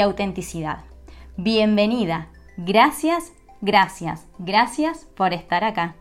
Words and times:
autenticidad. 0.00 0.84
Bienvenida. 1.36 2.28
Gracias, 2.56 3.32
gracias, 3.60 4.26
gracias 4.38 5.06
por 5.16 5.32
estar 5.32 5.64
acá. 5.64 5.96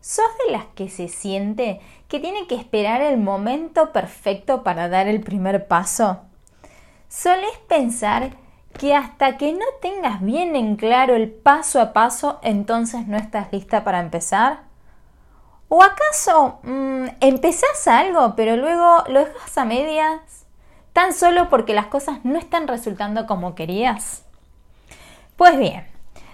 ¿Sos 0.00 0.26
de 0.44 0.52
las 0.52 0.66
que 0.74 0.90
se 0.90 1.08
siente 1.08 1.80
que 2.08 2.20
tiene 2.20 2.46
que 2.46 2.56
esperar 2.56 3.00
el 3.00 3.16
momento 3.16 3.92
perfecto 3.92 4.62
para 4.62 4.90
dar 4.90 5.08
el 5.08 5.20
primer 5.20 5.68
paso? 5.68 6.20
¿Solés 7.08 7.56
pensar 7.68 8.41
que 8.72 8.94
hasta 8.94 9.36
que 9.36 9.52
no 9.52 9.64
tengas 9.80 10.20
bien 10.20 10.56
en 10.56 10.76
claro 10.76 11.14
el 11.14 11.30
paso 11.30 11.80
a 11.80 11.92
paso, 11.92 12.38
entonces 12.42 13.06
no 13.06 13.16
estás 13.16 13.52
lista 13.52 13.84
para 13.84 14.00
empezar? 14.00 14.60
¿O 15.68 15.82
acaso 15.82 16.60
mmm, 16.64 17.06
algo 17.86 18.34
pero 18.36 18.56
luego 18.56 19.04
lo 19.08 19.24
dejas 19.24 19.56
a 19.56 19.64
medias 19.64 20.46
tan 20.92 21.12
solo 21.14 21.48
porque 21.48 21.74
las 21.74 21.86
cosas 21.86 22.24
no 22.24 22.38
están 22.38 22.68
resultando 22.68 23.26
como 23.26 23.54
querías? 23.54 24.24
Pues 25.36 25.56
bien, 25.58 25.86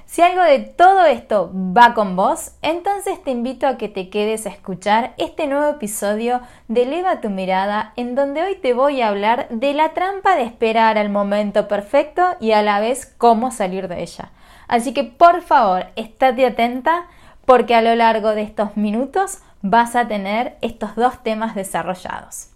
si 0.09 0.23
algo 0.23 0.43
de 0.43 0.61
todo 0.61 1.05
esto 1.05 1.51
va 1.55 1.93
con 1.93 2.17
vos, 2.17 2.53
entonces 2.63 3.23
te 3.23 3.31
invito 3.31 3.67
a 3.67 3.77
que 3.77 3.91
te 3.91 4.09
quedes 4.09 4.47
a 4.47 4.49
escuchar 4.49 5.13
este 5.19 5.47
nuevo 5.47 5.69
episodio 5.69 6.41
de 6.67 6.85
Eleva 6.85 7.21
tu 7.21 7.29
mirada, 7.29 7.93
en 7.95 8.15
donde 8.15 8.43
hoy 8.43 8.57
te 8.57 8.73
voy 8.73 9.03
a 9.03 9.09
hablar 9.09 9.49
de 9.51 9.75
la 9.75 9.93
trampa 9.93 10.35
de 10.35 10.45
esperar 10.45 10.97
al 10.97 11.11
momento 11.11 11.69
perfecto 11.69 12.23
y 12.41 12.53
a 12.53 12.63
la 12.63 12.81
vez 12.81 13.05
cómo 13.19 13.51
salir 13.51 13.87
de 13.87 14.01
ella. 14.01 14.31
Así 14.67 14.95
que 14.95 15.05
por 15.05 15.43
favor, 15.43 15.89
estate 15.95 16.47
atenta 16.47 17.07
porque 17.45 17.75
a 17.75 17.83
lo 17.83 17.95
largo 17.95 18.31
de 18.31 18.43
estos 18.43 18.79
minutos 18.79 19.41
vas 19.61 19.95
a 19.95 20.09
tener 20.09 20.57
estos 20.63 20.97
dos 20.97 21.23
temas 21.23 21.55
desarrollados. 21.55 22.49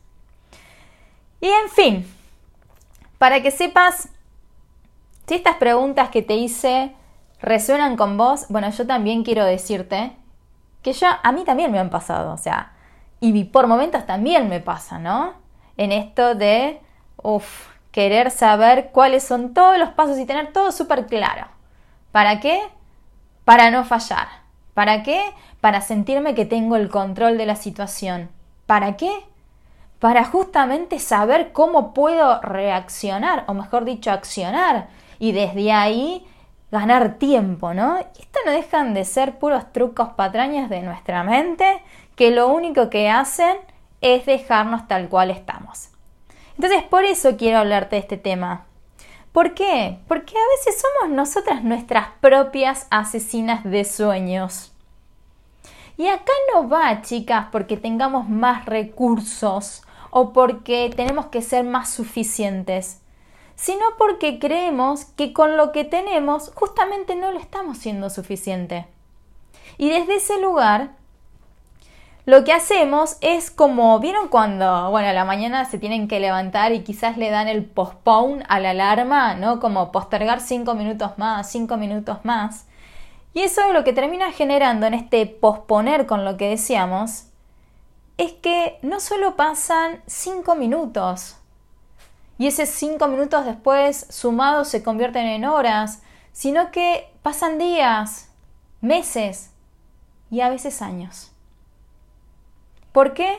Y 1.42 1.48
en 1.48 1.68
fin, 1.68 2.14
para 3.18 3.42
que 3.42 3.50
sepas 3.50 4.08
si 5.26 5.34
estas 5.34 5.56
preguntas 5.56 6.08
que 6.08 6.22
te 6.22 6.34
hice 6.34 6.94
resuenan 7.42 7.96
con 7.96 8.16
vos, 8.16 8.46
bueno, 8.48 8.70
yo 8.70 8.86
también 8.86 9.24
quiero 9.24 9.44
decirte 9.44 10.12
que 10.82 10.92
ya 10.92 11.20
a 11.22 11.32
mí 11.32 11.44
también 11.44 11.70
me 11.70 11.78
han 11.78 11.90
pasado, 11.90 12.32
o 12.32 12.38
sea, 12.38 12.72
y 13.20 13.44
por 13.44 13.66
momentos 13.66 14.06
también 14.06 14.48
me 14.48 14.60
pasa, 14.60 14.98
¿no? 14.98 15.34
En 15.76 15.92
esto 15.92 16.34
de, 16.34 16.80
uff, 17.22 17.68
querer 17.92 18.30
saber 18.30 18.90
cuáles 18.92 19.22
son 19.22 19.54
todos 19.54 19.78
los 19.78 19.90
pasos 19.90 20.18
y 20.18 20.26
tener 20.26 20.52
todo 20.52 20.72
súper 20.72 21.06
claro. 21.06 21.46
¿Para 22.10 22.40
qué? 22.40 22.60
Para 23.44 23.70
no 23.70 23.84
fallar. 23.84 24.28
¿Para 24.74 25.02
qué? 25.02 25.22
Para 25.60 25.82
sentirme 25.82 26.34
que 26.34 26.46
tengo 26.46 26.76
el 26.76 26.88
control 26.88 27.38
de 27.38 27.46
la 27.46 27.56
situación. 27.56 28.30
¿Para 28.66 28.96
qué? 28.96 29.12
Para 29.98 30.24
justamente 30.24 30.98
saber 30.98 31.52
cómo 31.52 31.94
puedo 31.94 32.40
reaccionar, 32.40 33.44
o 33.46 33.54
mejor 33.54 33.84
dicho, 33.84 34.10
accionar. 34.10 34.88
Y 35.18 35.32
desde 35.32 35.72
ahí 35.72 36.26
ganar 36.72 37.18
tiempo, 37.18 37.74
¿no? 37.74 37.98
Esto 37.98 38.38
no 38.46 38.50
dejan 38.50 38.94
de 38.94 39.04
ser 39.04 39.38
puros 39.38 39.70
trucos 39.72 40.08
patrañas 40.16 40.70
de 40.70 40.80
nuestra 40.80 41.22
mente 41.22 41.82
que 42.16 42.30
lo 42.30 42.48
único 42.48 42.88
que 42.88 43.10
hacen 43.10 43.58
es 44.00 44.24
dejarnos 44.24 44.88
tal 44.88 45.10
cual 45.10 45.30
estamos. 45.30 45.90
Entonces, 46.56 46.82
por 46.82 47.04
eso 47.04 47.36
quiero 47.36 47.58
hablarte 47.58 47.96
de 47.96 48.00
este 48.00 48.16
tema. 48.16 48.64
¿Por 49.32 49.52
qué? 49.52 49.98
Porque 50.08 50.34
a 50.34 50.56
veces 50.56 50.80
somos 50.80 51.14
nosotras 51.14 51.62
nuestras 51.62 52.08
propias 52.20 52.86
asesinas 52.90 53.64
de 53.64 53.84
sueños. 53.84 54.72
Y 55.98 56.08
acá 56.08 56.32
no 56.54 56.70
va, 56.70 57.02
chicas, 57.02 57.48
porque 57.52 57.76
tengamos 57.76 58.30
más 58.30 58.64
recursos 58.64 59.82
o 60.10 60.32
porque 60.32 60.90
tenemos 60.96 61.26
que 61.26 61.42
ser 61.42 61.64
más 61.64 61.90
suficientes 61.90 63.01
sino 63.62 63.84
porque 63.96 64.40
creemos 64.40 65.04
que 65.04 65.32
con 65.32 65.56
lo 65.56 65.70
que 65.70 65.84
tenemos 65.84 66.50
justamente 66.52 67.14
no 67.14 67.30
lo 67.30 67.38
estamos 67.38 67.78
siendo 67.78 68.10
suficiente. 68.10 68.88
Y 69.78 69.88
desde 69.88 70.16
ese 70.16 70.40
lugar, 70.40 70.96
lo 72.26 72.42
que 72.42 72.52
hacemos 72.52 73.18
es 73.20 73.52
como, 73.52 74.00
¿vieron 74.00 74.26
cuando, 74.26 74.90
bueno, 74.90 75.06
a 75.06 75.12
la 75.12 75.24
mañana 75.24 75.64
se 75.64 75.78
tienen 75.78 76.08
que 76.08 76.18
levantar 76.18 76.72
y 76.72 76.82
quizás 76.82 77.16
le 77.16 77.30
dan 77.30 77.46
el 77.46 77.64
postpone 77.64 78.44
a 78.48 78.58
la 78.58 78.70
alarma, 78.70 79.34
¿no? 79.34 79.60
Como 79.60 79.92
postergar 79.92 80.40
cinco 80.40 80.74
minutos 80.74 81.16
más, 81.16 81.48
cinco 81.48 81.76
minutos 81.76 82.18
más. 82.24 82.66
Y 83.32 83.42
eso 83.42 83.72
lo 83.72 83.84
que 83.84 83.92
termina 83.92 84.32
generando 84.32 84.86
en 84.86 84.94
este 84.94 85.24
posponer 85.26 86.06
con 86.06 86.24
lo 86.24 86.36
que 86.36 86.48
decíamos, 86.48 87.26
es 88.18 88.32
que 88.32 88.80
no 88.82 88.98
solo 88.98 89.36
pasan 89.36 90.02
cinco 90.08 90.56
minutos, 90.56 91.36
y 92.42 92.48
esos 92.48 92.70
cinco 92.70 93.06
minutos 93.06 93.44
después 93.44 94.04
sumados 94.10 94.66
se 94.66 94.82
convierten 94.82 95.26
en 95.26 95.44
horas, 95.44 96.02
sino 96.32 96.72
que 96.72 97.08
pasan 97.22 97.56
días, 97.56 98.32
meses 98.80 99.52
y 100.28 100.40
a 100.40 100.48
veces 100.48 100.82
años. 100.82 101.30
¿Por 102.90 103.14
qué? 103.14 103.38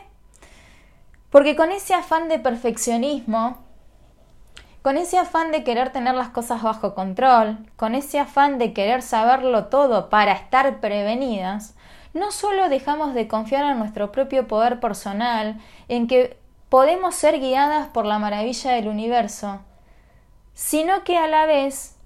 Porque 1.31 1.57
con 1.57 1.73
ese 1.73 1.93
afán 1.93 2.29
de 2.29 2.39
perfeccionismo, 2.39 3.57
con 4.81 4.95
ese 4.95 5.17
afán 5.17 5.51
de 5.51 5.65
querer 5.65 5.91
tener 5.91 6.15
las 6.15 6.29
cosas 6.29 6.63
bajo 6.63 6.95
control, 6.95 7.57
con 7.75 7.95
ese 7.95 8.19
afán 8.19 8.57
de 8.57 8.71
querer 8.71 9.01
saberlo 9.01 9.65
todo 9.65 10.09
para 10.09 10.31
estar 10.31 10.79
prevenidas, 10.79 11.75
no 12.13 12.31
solo 12.31 12.69
dejamos 12.69 13.13
de 13.13 13.27
confiar 13.27 13.69
en 13.69 13.79
nuestro 13.79 14.13
propio 14.13 14.47
poder 14.47 14.79
personal, 14.79 15.59
en 15.89 16.07
que 16.07 16.41
podemos 16.73 17.13
ser 17.13 17.39
guiadas 17.39 17.89
por 17.89 18.03
la 18.03 18.17
maravilla 18.17 18.71
del 18.71 18.87
universo, 18.87 19.61
sino 20.55 21.03
que 21.03 21.19
a 21.19 21.27
la 21.27 21.45
vez 21.45 21.97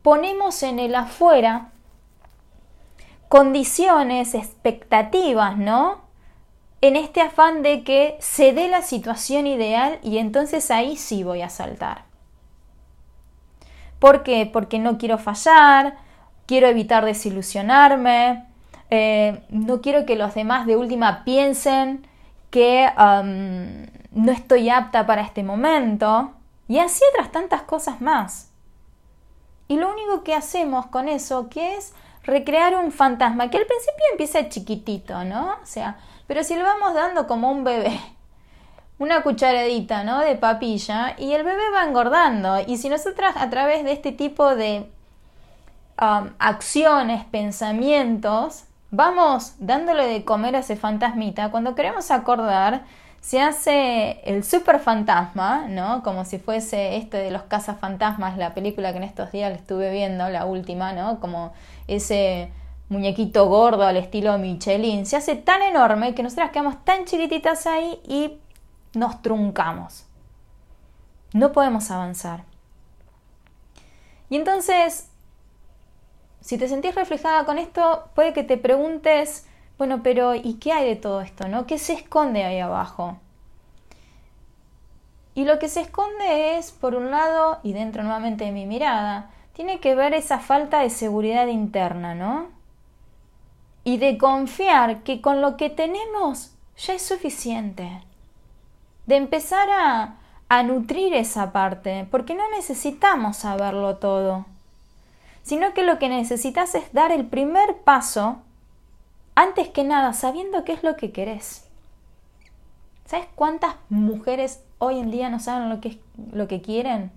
ponemos 0.00 0.62
en 0.62 0.78
el 0.78 0.94
afuera 0.94 1.72
condiciones, 3.28 4.34
expectativas, 4.34 5.58
¿no? 5.58 6.00
En 6.80 6.96
este 6.96 7.20
afán 7.20 7.62
de 7.62 7.84
que 7.84 8.16
se 8.18 8.54
dé 8.54 8.68
la 8.68 8.80
situación 8.80 9.46
ideal 9.46 9.98
y 10.02 10.16
entonces 10.16 10.70
ahí 10.70 10.96
sí 10.96 11.22
voy 11.22 11.42
a 11.42 11.50
saltar. 11.50 12.04
¿Por 13.98 14.22
qué? 14.22 14.48
Porque 14.50 14.78
no 14.78 14.96
quiero 14.96 15.18
fallar, 15.18 15.98
quiero 16.46 16.66
evitar 16.68 17.04
desilusionarme, 17.04 18.46
eh, 18.88 19.42
no 19.50 19.82
quiero 19.82 20.06
que 20.06 20.16
los 20.16 20.34
demás 20.34 20.64
de 20.66 20.76
última 20.76 21.24
piensen 21.26 22.06
que 22.50 22.88
no 24.10 24.32
estoy 24.32 24.70
apta 24.70 25.06
para 25.06 25.22
este 25.22 25.42
momento, 25.42 26.32
y 26.66 26.78
así 26.78 27.02
otras 27.12 27.32
tantas 27.32 27.62
cosas 27.62 28.00
más. 28.00 28.50
Y 29.68 29.76
lo 29.76 29.90
único 29.90 30.22
que 30.22 30.34
hacemos 30.34 30.86
con 30.86 31.08
eso, 31.08 31.48
que 31.48 31.76
es 31.76 31.94
recrear 32.22 32.74
un 32.74 32.92
fantasma, 32.92 33.50
que 33.50 33.58
al 33.58 33.66
principio 33.66 34.04
empieza 34.12 34.48
chiquitito, 34.48 35.24
¿no? 35.24 35.56
O 35.62 35.66
sea, 35.66 35.98
pero 36.26 36.42
si 36.44 36.56
lo 36.56 36.64
vamos 36.64 36.94
dando 36.94 37.26
como 37.26 37.50
un 37.50 37.64
bebé, 37.64 37.98
una 38.98 39.22
cucharadita, 39.22 40.04
¿no? 40.04 40.20
De 40.20 40.36
papilla, 40.36 41.14
y 41.18 41.32
el 41.32 41.44
bebé 41.44 41.70
va 41.74 41.84
engordando. 41.84 42.60
Y 42.66 42.76
si 42.78 42.88
nosotras 42.88 43.36
a 43.36 43.48
través 43.48 43.84
de 43.84 43.92
este 43.92 44.12
tipo 44.12 44.54
de 44.54 44.90
acciones, 45.96 47.24
pensamientos, 47.24 48.64
vamos 48.90 49.54
dándole 49.58 50.06
de 50.06 50.24
comer 50.24 50.56
a 50.56 50.60
ese 50.60 50.76
fantasmita, 50.76 51.50
cuando 51.50 51.74
queremos 51.74 52.10
acordar, 52.10 52.84
se 53.20 53.40
hace 53.40 54.20
el 54.24 54.44
super 54.44 54.80
fantasma, 54.80 55.66
¿no? 55.68 56.02
Como 56.02 56.24
si 56.24 56.38
fuese 56.38 56.96
este 56.96 57.16
de 57.18 57.30
los 57.30 57.42
cazafantasmas, 57.42 58.38
la 58.38 58.54
película 58.54 58.92
que 58.92 58.98
en 58.98 59.04
estos 59.04 59.32
días 59.32 59.52
estuve 59.52 59.90
viendo, 59.90 60.28
la 60.28 60.46
última, 60.46 60.92
¿no? 60.92 61.20
Como 61.20 61.52
ese 61.88 62.50
muñequito 62.88 63.46
gordo 63.46 63.84
al 63.84 63.96
estilo 63.96 64.38
Michelin, 64.38 65.04
se 65.04 65.16
hace 65.16 65.36
tan 65.36 65.62
enorme 65.62 66.14
que 66.14 66.22
nosotras 66.22 66.50
quedamos 66.50 66.82
tan 66.84 67.04
chiquititas 67.04 67.66
ahí 67.66 68.00
y 68.06 68.38
nos 68.94 69.20
truncamos. 69.20 70.06
No 71.32 71.52
podemos 71.52 71.90
avanzar. 71.90 72.44
Y 74.30 74.36
entonces, 74.36 75.08
si 76.40 76.56
te 76.56 76.68
sentís 76.68 76.94
reflejada 76.94 77.44
con 77.44 77.58
esto, 77.58 78.08
puede 78.14 78.32
que 78.32 78.42
te 78.42 78.56
preguntes, 78.56 79.46
bueno, 79.78 80.02
pero 80.02 80.34
¿y 80.34 80.54
qué 80.54 80.72
hay 80.72 80.88
de 80.88 80.96
todo 80.96 81.20
esto? 81.20 81.48
¿no? 81.48 81.66
¿Qué 81.66 81.78
se 81.78 81.92
esconde 81.92 82.44
ahí 82.44 82.58
abajo? 82.58 83.16
Y 85.34 85.44
lo 85.44 85.60
que 85.60 85.68
se 85.68 85.82
esconde 85.82 86.58
es, 86.58 86.72
por 86.72 86.96
un 86.96 87.12
lado, 87.12 87.60
y 87.62 87.72
dentro 87.72 88.02
nuevamente 88.02 88.44
de 88.44 88.50
mi 88.50 88.66
mirada, 88.66 89.30
tiene 89.52 89.78
que 89.78 89.94
ver 89.94 90.12
esa 90.12 90.40
falta 90.40 90.80
de 90.80 90.90
seguridad 90.90 91.46
interna, 91.46 92.16
¿no? 92.16 92.48
Y 93.84 93.98
de 93.98 94.18
confiar 94.18 95.04
que 95.04 95.20
con 95.20 95.40
lo 95.40 95.56
que 95.56 95.70
tenemos 95.70 96.50
ya 96.76 96.94
es 96.94 97.02
suficiente. 97.02 98.02
De 99.06 99.14
empezar 99.14 99.68
a, 99.70 100.16
a 100.48 100.62
nutrir 100.64 101.14
esa 101.14 101.52
parte, 101.52 102.08
porque 102.10 102.34
no 102.34 102.50
necesitamos 102.50 103.36
saberlo 103.36 103.96
todo, 103.98 104.44
sino 105.44 105.72
que 105.72 105.84
lo 105.84 106.00
que 106.00 106.08
necesitas 106.08 106.74
es 106.74 106.92
dar 106.92 107.12
el 107.12 107.26
primer 107.26 107.76
paso, 107.78 108.38
antes 109.38 109.68
que 109.68 109.84
nada, 109.84 110.14
sabiendo 110.14 110.64
qué 110.64 110.72
es 110.72 110.82
lo 110.82 110.96
que 110.96 111.12
querés. 111.12 111.64
¿Sabes 113.04 113.28
cuántas 113.36 113.76
mujeres 113.88 114.64
hoy 114.78 114.98
en 114.98 115.12
día 115.12 115.30
no 115.30 115.38
saben 115.38 115.68
lo 115.68 115.80
que, 115.80 116.00
lo 116.32 116.48
que 116.48 116.60
quieren? 116.60 117.12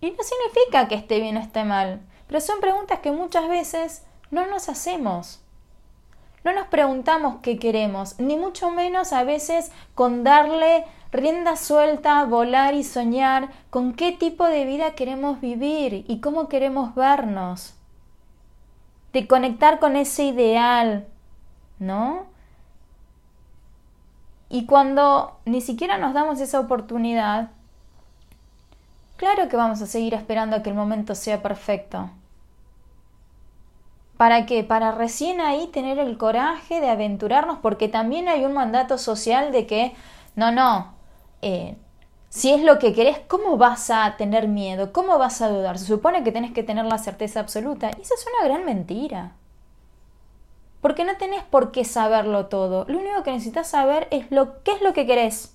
Y 0.00 0.10
no 0.10 0.16
significa 0.24 0.88
que 0.88 0.96
esté 0.96 1.20
bien 1.20 1.36
o 1.36 1.40
esté 1.40 1.62
mal, 1.62 2.00
pero 2.26 2.40
son 2.40 2.58
preguntas 2.58 2.98
que 2.98 3.12
muchas 3.12 3.48
veces 3.48 4.02
no 4.32 4.44
nos 4.48 4.68
hacemos. 4.68 5.40
No 6.42 6.52
nos 6.52 6.66
preguntamos 6.66 7.36
qué 7.40 7.60
queremos, 7.60 8.18
ni 8.18 8.36
mucho 8.36 8.72
menos 8.72 9.12
a 9.12 9.22
veces 9.22 9.70
con 9.94 10.24
darle 10.24 10.84
rienda 11.12 11.54
suelta, 11.54 12.24
volar 12.24 12.74
y 12.74 12.82
soñar 12.82 13.50
con 13.70 13.94
qué 13.94 14.10
tipo 14.10 14.46
de 14.46 14.64
vida 14.64 14.96
queremos 14.96 15.40
vivir 15.40 16.04
y 16.08 16.20
cómo 16.20 16.48
queremos 16.48 16.96
vernos. 16.96 17.76
De 19.12 19.26
conectar 19.26 19.78
con 19.78 19.96
ese 19.96 20.24
ideal, 20.24 21.06
¿no? 21.78 22.26
Y 24.48 24.66
cuando 24.66 25.38
ni 25.44 25.60
siquiera 25.60 25.98
nos 25.98 26.12
damos 26.14 26.40
esa 26.40 26.60
oportunidad, 26.60 27.50
claro 29.16 29.48
que 29.48 29.56
vamos 29.56 29.80
a 29.80 29.86
seguir 29.86 30.14
esperando 30.14 30.56
a 30.56 30.62
que 30.62 30.70
el 30.70 30.76
momento 30.76 31.14
sea 31.14 31.42
perfecto. 31.42 32.10
¿Para 34.16 34.46
qué? 34.46 34.62
Para 34.62 34.92
recién 34.92 35.40
ahí 35.40 35.66
tener 35.68 35.98
el 35.98 36.16
coraje 36.16 36.80
de 36.80 36.90
aventurarnos, 36.90 37.58
porque 37.58 37.88
también 37.88 38.28
hay 38.28 38.44
un 38.44 38.52
mandato 38.52 38.98
social 38.98 39.52
de 39.52 39.66
que, 39.66 39.94
no, 40.36 40.52
no, 40.52 40.94
eh, 41.40 41.76
si 42.32 42.50
es 42.50 42.62
lo 42.62 42.78
que 42.78 42.94
querés, 42.94 43.18
¿cómo 43.28 43.58
vas 43.58 43.90
a 43.90 44.16
tener 44.16 44.48
miedo? 44.48 44.90
¿Cómo 44.94 45.18
vas 45.18 45.42
a 45.42 45.50
dudar? 45.50 45.78
Se 45.78 45.84
supone 45.84 46.24
que 46.24 46.32
tenés 46.32 46.52
que 46.52 46.62
tener 46.62 46.86
la 46.86 46.96
certeza 46.96 47.40
absoluta. 47.40 47.90
Y 47.98 48.00
esa 48.00 48.14
es 48.14 48.24
una 48.26 48.48
gran 48.48 48.64
mentira. 48.64 49.32
Porque 50.80 51.04
no 51.04 51.14
tenés 51.18 51.42
por 51.42 51.72
qué 51.72 51.84
saberlo 51.84 52.46
todo. 52.46 52.86
Lo 52.88 53.00
único 53.00 53.22
que 53.22 53.32
necesitas 53.32 53.68
saber 53.68 54.08
es 54.10 54.30
lo 54.30 54.62
qué 54.62 54.72
es 54.72 54.80
lo 54.80 54.94
que 54.94 55.04
querés. 55.04 55.54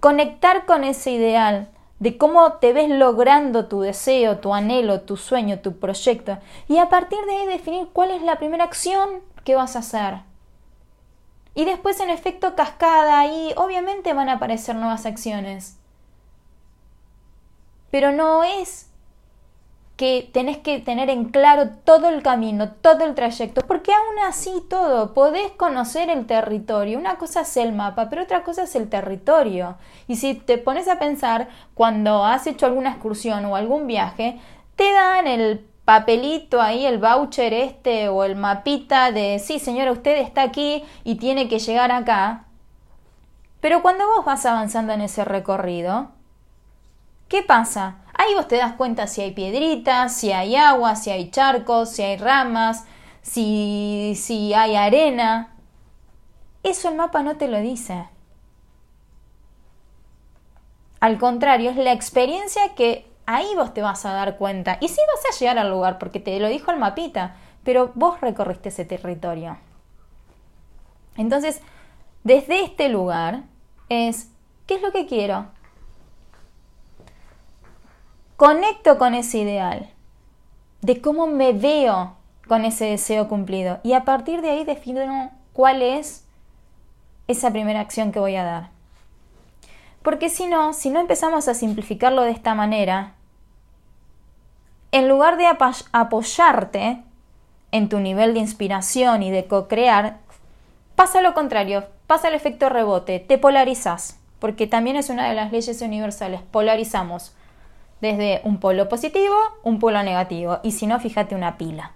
Conectar 0.00 0.66
con 0.66 0.84
ese 0.84 1.12
ideal 1.12 1.70
de 1.98 2.18
cómo 2.18 2.52
te 2.58 2.74
ves 2.74 2.90
logrando 2.90 3.68
tu 3.68 3.80
deseo, 3.80 4.36
tu 4.36 4.52
anhelo, 4.52 5.00
tu 5.00 5.16
sueño, 5.16 5.60
tu 5.60 5.78
proyecto. 5.78 6.40
Y 6.68 6.76
a 6.76 6.90
partir 6.90 7.18
de 7.24 7.36
ahí 7.36 7.46
definir 7.46 7.88
cuál 7.94 8.10
es 8.10 8.20
la 8.20 8.36
primera 8.36 8.64
acción 8.64 9.22
que 9.44 9.54
vas 9.54 9.76
a 9.76 9.78
hacer. 9.78 10.30
Y 11.54 11.64
después 11.64 12.00
en 12.00 12.10
efecto 12.10 12.54
cascada 12.54 13.26
y 13.26 13.52
obviamente 13.56 14.14
van 14.14 14.28
a 14.28 14.34
aparecer 14.34 14.74
nuevas 14.76 15.06
acciones. 15.06 15.78
Pero 17.90 18.10
no 18.10 18.42
es 18.42 18.88
que 19.96 20.28
tenés 20.32 20.58
que 20.58 20.80
tener 20.80 21.10
en 21.10 21.26
claro 21.26 21.68
todo 21.84 22.08
el 22.08 22.22
camino, 22.22 22.72
todo 22.72 23.04
el 23.04 23.14
trayecto, 23.14 23.60
porque 23.66 23.92
aún 23.92 24.18
así 24.26 24.50
todo, 24.68 25.14
podés 25.14 25.52
conocer 25.52 26.10
el 26.10 26.26
territorio. 26.26 26.98
Una 26.98 27.18
cosa 27.18 27.42
es 27.42 27.56
el 27.56 27.72
mapa, 27.72 28.08
pero 28.08 28.22
otra 28.22 28.42
cosa 28.42 28.62
es 28.64 28.74
el 28.74 28.88
territorio. 28.88 29.76
Y 30.08 30.16
si 30.16 30.34
te 30.34 30.58
pones 30.58 30.88
a 30.88 30.98
pensar, 30.98 31.48
cuando 31.74 32.24
has 32.24 32.46
hecho 32.46 32.66
alguna 32.66 32.90
excursión 32.90 33.44
o 33.44 33.54
algún 33.54 33.86
viaje, 33.86 34.40
te 34.74 34.90
dan 34.92 35.26
el 35.26 35.68
papelito 35.84 36.60
ahí, 36.60 36.86
el 36.86 36.98
voucher 36.98 37.52
este 37.52 38.08
o 38.08 38.24
el 38.24 38.36
mapita 38.36 39.10
de, 39.10 39.38
sí 39.38 39.58
señora, 39.58 39.92
usted 39.92 40.18
está 40.18 40.42
aquí 40.42 40.84
y 41.04 41.16
tiene 41.16 41.48
que 41.48 41.58
llegar 41.58 41.90
acá. 41.90 42.44
Pero 43.60 43.82
cuando 43.82 44.06
vos 44.06 44.24
vas 44.24 44.44
avanzando 44.46 44.92
en 44.92 45.02
ese 45.02 45.24
recorrido, 45.24 46.10
¿qué 47.28 47.42
pasa? 47.42 47.96
Ahí 48.14 48.34
vos 48.34 48.48
te 48.48 48.56
das 48.56 48.74
cuenta 48.74 49.06
si 49.06 49.22
hay 49.22 49.32
piedritas, 49.32 50.14
si 50.14 50.32
hay 50.32 50.56
agua, 50.56 50.96
si 50.96 51.10
hay 51.10 51.30
charcos, 51.30 51.90
si 51.90 52.02
hay 52.02 52.16
ramas, 52.16 52.84
si, 53.22 54.14
si 54.16 54.52
hay 54.54 54.76
arena. 54.76 55.54
Eso 56.62 56.88
el 56.88 56.96
mapa 56.96 57.22
no 57.22 57.36
te 57.36 57.48
lo 57.48 57.58
dice. 57.60 58.06
Al 61.00 61.18
contrario, 61.18 61.70
es 61.70 61.76
la 61.76 61.92
experiencia 61.92 62.74
que 62.76 63.11
ahí 63.26 63.54
vos 63.56 63.74
te 63.74 63.82
vas 63.82 64.04
a 64.04 64.12
dar 64.12 64.36
cuenta. 64.36 64.78
Y 64.80 64.88
sí 64.88 65.00
vas 65.14 65.24
a 65.34 65.38
llegar 65.38 65.58
al 65.58 65.70
lugar, 65.70 65.98
porque 65.98 66.20
te 66.20 66.38
lo 66.40 66.48
dijo 66.48 66.70
el 66.70 66.78
mapita, 66.78 67.36
pero 67.64 67.92
vos 67.94 68.20
recorriste 68.20 68.70
ese 68.70 68.84
territorio. 68.84 69.58
Entonces, 71.16 71.60
desde 72.24 72.62
este 72.62 72.88
lugar 72.88 73.42
es, 73.88 74.30
¿qué 74.66 74.76
es 74.76 74.82
lo 74.82 74.92
que 74.92 75.06
quiero? 75.06 75.46
Conecto 78.36 78.98
con 78.98 79.14
ese 79.14 79.38
ideal, 79.38 79.90
de 80.80 81.00
cómo 81.00 81.26
me 81.26 81.52
veo 81.52 82.16
con 82.48 82.64
ese 82.64 82.86
deseo 82.86 83.28
cumplido. 83.28 83.80
Y 83.82 83.92
a 83.92 84.04
partir 84.04 84.42
de 84.42 84.50
ahí 84.50 84.64
defino 84.64 85.30
cuál 85.52 85.82
es 85.82 86.26
esa 87.28 87.50
primera 87.50 87.80
acción 87.80 88.10
que 88.10 88.18
voy 88.18 88.36
a 88.36 88.44
dar. 88.44 88.70
Porque 90.02 90.28
si 90.28 90.46
no, 90.46 90.72
si 90.72 90.90
no 90.90 91.00
empezamos 91.00 91.48
a 91.48 91.54
simplificarlo 91.54 92.22
de 92.22 92.32
esta 92.32 92.54
manera, 92.54 93.14
en 94.90 95.08
lugar 95.08 95.36
de 95.36 95.46
apoyarte 95.92 97.02
en 97.70 97.88
tu 97.88 97.98
nivel 98.00 98.34
de 98.34 98.40
inspiración 98.40 99.22
y 99.22 99.30
de 99.30 99.46
co-crear, 99.46 100.18
pasa 100.96 101.22
lo 101.22 101.34
contrario, 101.34 101.84
pasa 102.06 102.28
el 102.28 102.34
efecto 102.34 102.68
rebote, 102.68 103.20
te 103.20 103.38
polarizas, 103.38 104.18
porque 104.38 104.66
también 104.66 104.96
es 104.96 105.08
una 105.08 105.28
de 105.28 105.34
las 105.34 105.52
leyes 105.52 105.80
universales, 105.80 106.42
polarizamos 106.42 107.34
desde 108.00 108.40
un 108.44 108.58
polo 108.58 108.88
positivo, 108.88 109.36
un 109.62 109.78
polo 109.78 110.02
negativo, 110.02 110.58
y 110.62 110.72
si 110.72 110.86
no, 110.86 110.98
fíjate 110.98 111.36
una 111.36 111.56
pila. 111.56 111.92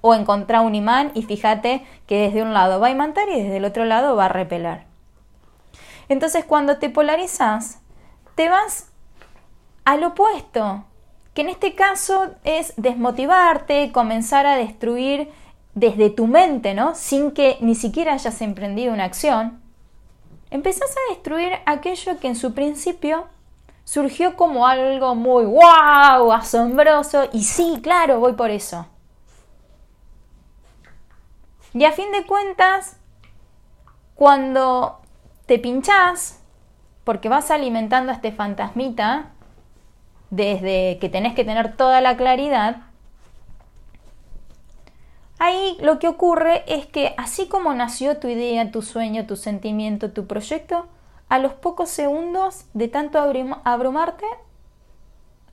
O 0.00 0.14
encontrar 0.14 0.64
un 0.64 0.74
imán 0.74 1.10
y 1.14 1.22
fíjate 1.22 1.84
que 2.06 2.18
desde 2.18 2.42
un 2.42 2.54
lado 2.54 2.78
va 2.78 2.86
a 2.86 2.90
imantar 2.90 3.28
y 3.28 3.42
desde 3.42 3.56
el 3.56 3.64
otro 3.64 3.84
lado 3.84 4.14
va 4.16 4.26
a 4.26 4.28
repeler. 4.28 4.93
Entonces 6.08 6.44
cuando 6.44 6.78
te 6.78 6.90
polarizas, 6.90 7.80
te 8.34 8.48
vas 8.48 8.90
al 9.84 10.04
opuesto, 10.04 10.84
que 11.34 11.42
en 11.42 11.48
este 11.48 11.74
caso 11.74 12.34
es 12.44 12.74
desmotivarte, 12.76 13.92
comenzar 13.92 14.46
a 14.46 14.56
destruir 14.56 15.30
desde 15.74 16.10
tu 16.10 16.26
mente, 16.26 16.74
¿no? 16.74 16.94
Sin 16.94 17.32
que 17.32 17.58
ni 17.60 17.74
siquiera 17.74 18.12
hayas 18.12 18.40
emprendido 18.40 18.94
una 18.94 19.04
acción. 19.04 19.60
Empezás 20.50 20.90
a 20.90 21.12
destruir 21.12 21.52
aquello 21.66 22.20
que 22.20 22.28
en 22.28 22.36
su 22.36 22.54
principio 22.54 23.26
surgió 23.84 24.36
como 24.36 24.66
algo 24.66 25.14
muy 25.14 25.44
wow, 25.44 26.32
asombroso, 26.32 27.28
y 27.32 27.42
sí, 27.42 27.80
claro, 27.82 28.20
voy 28.20 28.34
por 28.34 28.50
eso. 28.50 28.86
Y 31.72 31.84
a 31.84 31.92
fin 31.92 32.12
de 32.12 32.24
cuentas, 32.24 32.96
cuando 34.14 35.00
te 35.46 35.58
pinchás, 35.58 36.40
porque 37.04 37.28
vas 37.28 37.50
alimentando 37.50 38.12
a 38.12 38.14
este 38.14 38.32
fantasmita, 38.32 39.30
desde 40.30 40.98
que 41.00 41.08
tenés 41.08 41.34
que 41.34 41.44
tener 41.44 41.76
toda 41.76 42.00
la 42.00 42.16
claridad, 42.16 42.78
ahí 45.38 45.76
lo 45.80 45.98
que 45.98 46.08
ocurre 46.08 46.64
es 46.66 46.86
que 46.86 47.14
así 47.18 47.46
como 47.46 47.74
nació 47.74 48.18
tu 48.18 48.28
idea, 48.28 48.70
tu 48.70 48.82
sueño, 48.82 49.26
tu 49.26 49.36
sentimiento, 49.36 50.12
tu 50.12 50.26
proyecto, 50.26 50.86
a 51.28 51.38
los 51.38 51.52
pocos 51.52 51.90
segundos 51.90 52.66
de 52.74 52.88
tanto 52.88 53.18
abrumarte, 53.18 54.26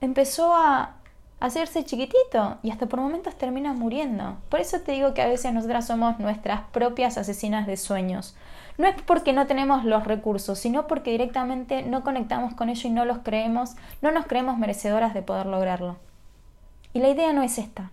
empezó 0.00 0.54
a 0.54 0.96
hacerse 1.40 1.84
chiquitito 1.84 2.58
y 2.62 2.70
hasta 2.70 2.86
por 2.86 3.00
momentos 3.00 3.36
terminas 3.36 3.76
muriendo. 3.76 4.36
Por 4.48 4.60
eso 4.60 4.80
te 4.80 4.92
digo 4.92 5.12
que 5.12 5.22
a 5.22 5.28
veces 5.28 5.52
nosotras 5.52 5.86
somos 5.86 6.18
nuestras 6.18 6.62
propias 6.72 7.18
asesinas 7.18 7.66
de 7.66 7.76
sueños. 7.76 8.36
No 8.78 8.86
es 8.86 9.00
porque 9.02 9.32
no 9.32 9.46
tenemos 9.46 9.84
los 9.84 10.04
recursos, 10.04 10.58
sino 10.58 10.86
porque 10.86 11.10
directamente 11.10 11.82
no 11.82 12.02
conectamos 12.02 12.54
con 12.54 12.68
ellos 12.68 12.84
y 12.84 12.90
no 12.90 13.04
los 13.04 13.18
creemos, 13.18 13.76
no 14.00 14.10
nos 14.10 14.26
creemos 14.26 14.58
merecedoras 14.58 15.14
de 15.14 15.22
poder 15.22 15.46
lograrlo. 15.46 15.96
Y 16.92 17.00
la 17.00 17.08
idea 17.08 17.32
no 17.32 17.42
es 17.42 17.58
esta. 17.58 17.90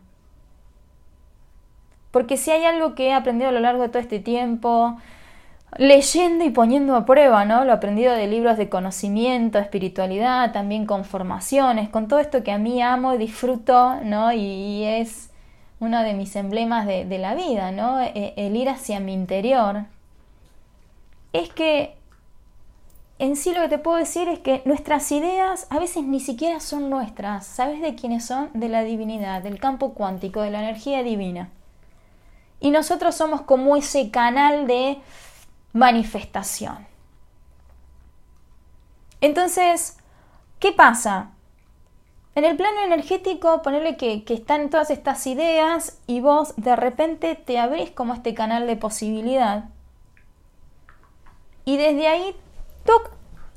Porque 2.11 2.37
si 2.37 2.51
hay 2.51 2.65
algo 2.65 2.95
que 2.95 3.07
he 3.07 3.13
aprendido 3.13 3.49
a 3.49 3.53
lo 3.53 3.59
largo 3.59 3.83
de 3.83 3.89
todo 3.89 4.01
este 4.01 4.19
tiempo, 4.19 4.97
leyendo 5.77 6.43
y 6.43 6.49
poniendo 6.49 6.95
a 6.95 7.05
prueba, 7.05 7.45
¿no? 7.45 7.65
Lo 7.65 7.73
aprendido 7.73 8.13
de 8.13 8.27
libros 8.27 8.57
de 8.57 8.69
conocimiento, 8.69 9.59
espiritualidad, 9.59 10.51
también 10.51 10.85
con 10.85 11.05
formaciones, 11.05 11.89
con 11.89 12.07
todo 12.07 12.19
esto 12.19 12.43
que 12.43 12.51
a 12.51 12.57
mí 12.57 12.81
amo 12.81 13.13
y 13.13 13.17
disfruto, 13.17 13.95
¿no? 14.03 14.31
Y 14.31 14.83
es 14.85 15.29
uno 15.79 16.01
de 16.01 16.13
mis 16.13 16.35
emblemas 16.35 16.85
de, 16.87 17.05
de 17.05 17.17
la 17.19 17.35
vida, 17.35 17.71
¿no? 17.71 18.01
E, 18.01 18.33
el 18.37 18.55
ir 18.55 18.69
hacia 18.69 18.99
mi 18.99 19.13
interior. 19.13 19.85
Es 21.33 21.49
que 21.49 21.95
en 23.19 23.35
sí 23.35 23.53
lo 23.53 23.61
que 23.61 23.67
te 23.67 23.77
puedo 23.77 23.97
decir 23.97 24.29
es 24.29 24.39
que 24.39 24.61
nuestras 24.63 25.11
ideas 25.11 25.67
a 25.69 25.77
veces 25.77 26.05
ni 26.05 26.21
siquiera 26.21 26.61
son 26.61 26.89
nuestras. 26.89 27.45
¿Sabes 27.45 27.81
de 27.81 27.93
quiénes 27.93 28.25
son? 28.25 28.49
De 28.53 28.69
la 28.69 28.83
divinidad, 28.83 29.43
del 29.43 29.59
campo 29.59 29.93
cuántico, 29.93 30.41
de 30.41 30.51
la 30.51 30.59
energía 30.59 31.03
divina. 31.03 31.49
Y 32.61 32.71
nosotros 32.71 33.15
somos 33.15 33.41
como 33.41 33.75
ese 33.75 34.09
canal 34.09 34.67
de 34.67 34.99
manifestación. 35.73 36.87
Entonces, 39.21 39.97
¿qué 40.59 40.71
pasa? 40.71 41.31
En 42.35 42.45
el 42.45 42.55
plano 42.55 42.81
energético, 42.85 43.61
ponerle 43.61 43.97
que, 43.97 44.23
que, 44.23 44.33
están 44.33 44.69
todas 44.69 44.91
estas 44.91 45.27
ideas 45.27 45.99
y 46.07 46.21
vos 46.21 46.53
de 46.55 46.77
repente 46.77 47.35
te 47.35 47.59
abrís 47.59 47.91
como 47.91 48.13
este 48.13 48.33
canal 48.33 48.65
de 48.65 48.77
posibilidad. 48.77 49.65
Y 51.65 51.77
desde 51.77 52.07
ahí, 52.07 52.35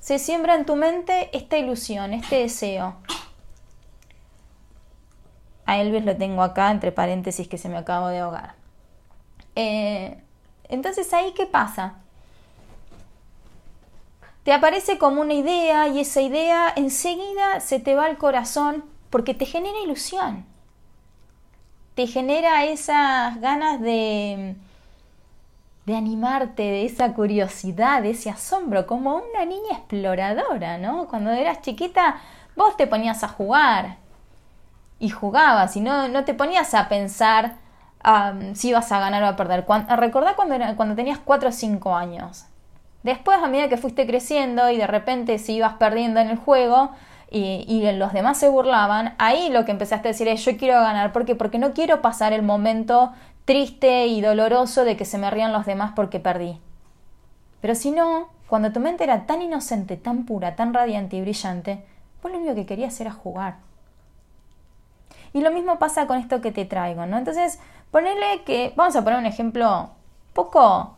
se 0.01 0.19
siembra 0.19 0.57
en 0.57 0.67
tu 0.67 0.77
mente 0.77 1.31
esta 1.33 1.57
ilusión, 1.57 2.13
este 2.13 2.37
deseo. 2.37 2.97
A 5.65 5.79
Elvis 5.79 6.05
lo 6.05 6.17
tengo 6.17 6.43
acá, 6.43 6.71
entre 6.71 6.91
paréntesis, 6.91 7.47
que 7.47 7.57
se 7.57 7.69
me 7.69 7.79
acabo 7.79 8.09
de 8.09 8.19
ahogar. 8.19 8.55
Eh, 9.55 10.21
entonces 10.69 11.13
ahí, 11.13 11.33
¿qué 11.37 11.47
pasa? 11.47 12.01
Te 14.43 14.53
aparece 14.53 14.99
como 14.99 15.21
una 15.21 15.35
idea 15.35 15.87
y 15.87 16.01
esa 16.01 16.21
idea 16.21 16.73
enseguida 16.75 17.61
se 17.61 17.79
te 17.79 17.95
va 17.95 18.07
al 18.07 18.19
corazón 18.19 18.85
porque 19.09 19.35
te 19.35 19.47
genera 19.47 19.79
ilusión. 19.85 20.45
Te 21.95 22.09
genera 22.09 22.65
esas 22.65 23.41
ganas 23.41 23.81
de, 23.81 24.57
de 25.87 25.97
animarte, 25.97 26.63
de 26.63 26.85
esa 26.85 27.13
curiosidad, 27.13 28.03
de 28.03 28.11
ese 28.11 28.31
asombro, 28.31 28.87
como 28.87 29.17
una 29.17 29.45
niña 29.45 29.79
exploradora, 29.79 30.79
¿no? 30.79 31.09
Cuando 31.09 31.31
eras 31.31 31.61
chiquita, 31.61 32.21
vos 32.55 32.77
te 32.77 32.87
ponías 32.87 33.25
a 33.25 33.29
jugar 33.29 33.97
y 34.99 35.09
jugabas 35.11 35.77
y 35.77 35.81
no, 35.81 36.07
no 36.09 36.25
te 36.25 36.35
ponías 36.35 36.75
a 36.75 36.89
pensar 36.89 37.57
si 38.55 38.69
ibas 38.69 38.91
a 38.93 39.01
ganar 39.01 39.23
o 39.23 39.27
a 39.27 39.37
perder. 39.37 39.65
recordá 39.97 40.35
cuando, 40.35 40.57
cuando 40.77 40.95
tenías 40.95 41.19
4 41.19 41.49
o 41.49 41.53
5 41.53 41.97
años. 41.97 42.47
Después, 43.03 43.39
a 43.43 43.49
medida 43.49 43.69
que 43.69 43.77
fuiste 43.77 44.07
creciendo 44.07 44.71
y 44.71 44.77
de 44.77 44.87
repente 44.87 45.39
si 45.39 45.55
ibas 45.55 45.75
perdiendo 45.75 46.21
en 46.21 46.31
el 46.31 46.37
juego 46.37 46.91
y, 47.31 47.65
y, 47.67 47.91
los 47.93 48.13
demás 48.13 48.39
se 48.39 48.49
burlaban, 48.49 49.15
ahí 49.19 49.49
lo 49.51 49.65
que 49.65 49.73
empezaste 49.73 50.09
a 50.09 50.13
decir 50.13 50.29
es 50.29 50.45
yo 50.45 50.57
quiero 50.57 50.81
ganar. 50.81 51.13
¿Por 51.13 51.25
qué? 51.25 51.35
Porque 51.35 51.59
no 51.59 51.73
quiero 51.73 52.03
pasar 52.03 52.33
el 52.33 52.43
momento 52.43 53.13
triste 53.45 54.07
y 54.07 54.21
doloroso 54.21 54.85
de 54.85 54.97
que 54.97 55.05
se 55.05 55.19
me 55.19 55.31
rían 55.31 55.53
los 55.53 55.67
demás 55.67 55.93
porque 55.95 56.21
perdí. 56.21 56.59
Pero 57.61 57.75
si 57.75 57.91
no, 57.91 58.29
cuando 58.49 58.73
tu 58.73 58.81
mente 58.81 59.05
era 59.05 59.27
tan 59.27 59.43
inocente, 59.43 59.97
tan 59.97 60.25
pura, 60.25 60.57
tan 60.57 60.75
radiante 60.75 61.17
y 61.17 61.21
brillante, 61.21 61.85
vos 62.23 62.33
lo 62.33 62.39
único 62.39 62.55
que 62.55 62.67
querías 62.67 63.01
era 63.01 63.13
jugar. 63.13 63.57
Y 65.33 65.41
lo 65.41 65.51
mismo 65.51 65.79
pasa 65.79 66.07
con 66.07 66.19
esto 66.19 66.41
que 66.41 66.53
te 66.53 66.65
traigo, 66.65 67.07
¿no? 67.07 67.17
Entonces, 67.17 67.59
ponele 67.91 68.43
que, 68.45 68.73
vamos 68.77 68.95
a 68.97 69.03
poner 69.03 69.19
un 69.19 69.27
ejemplo 69.27 69.91
poco 70.35 70.97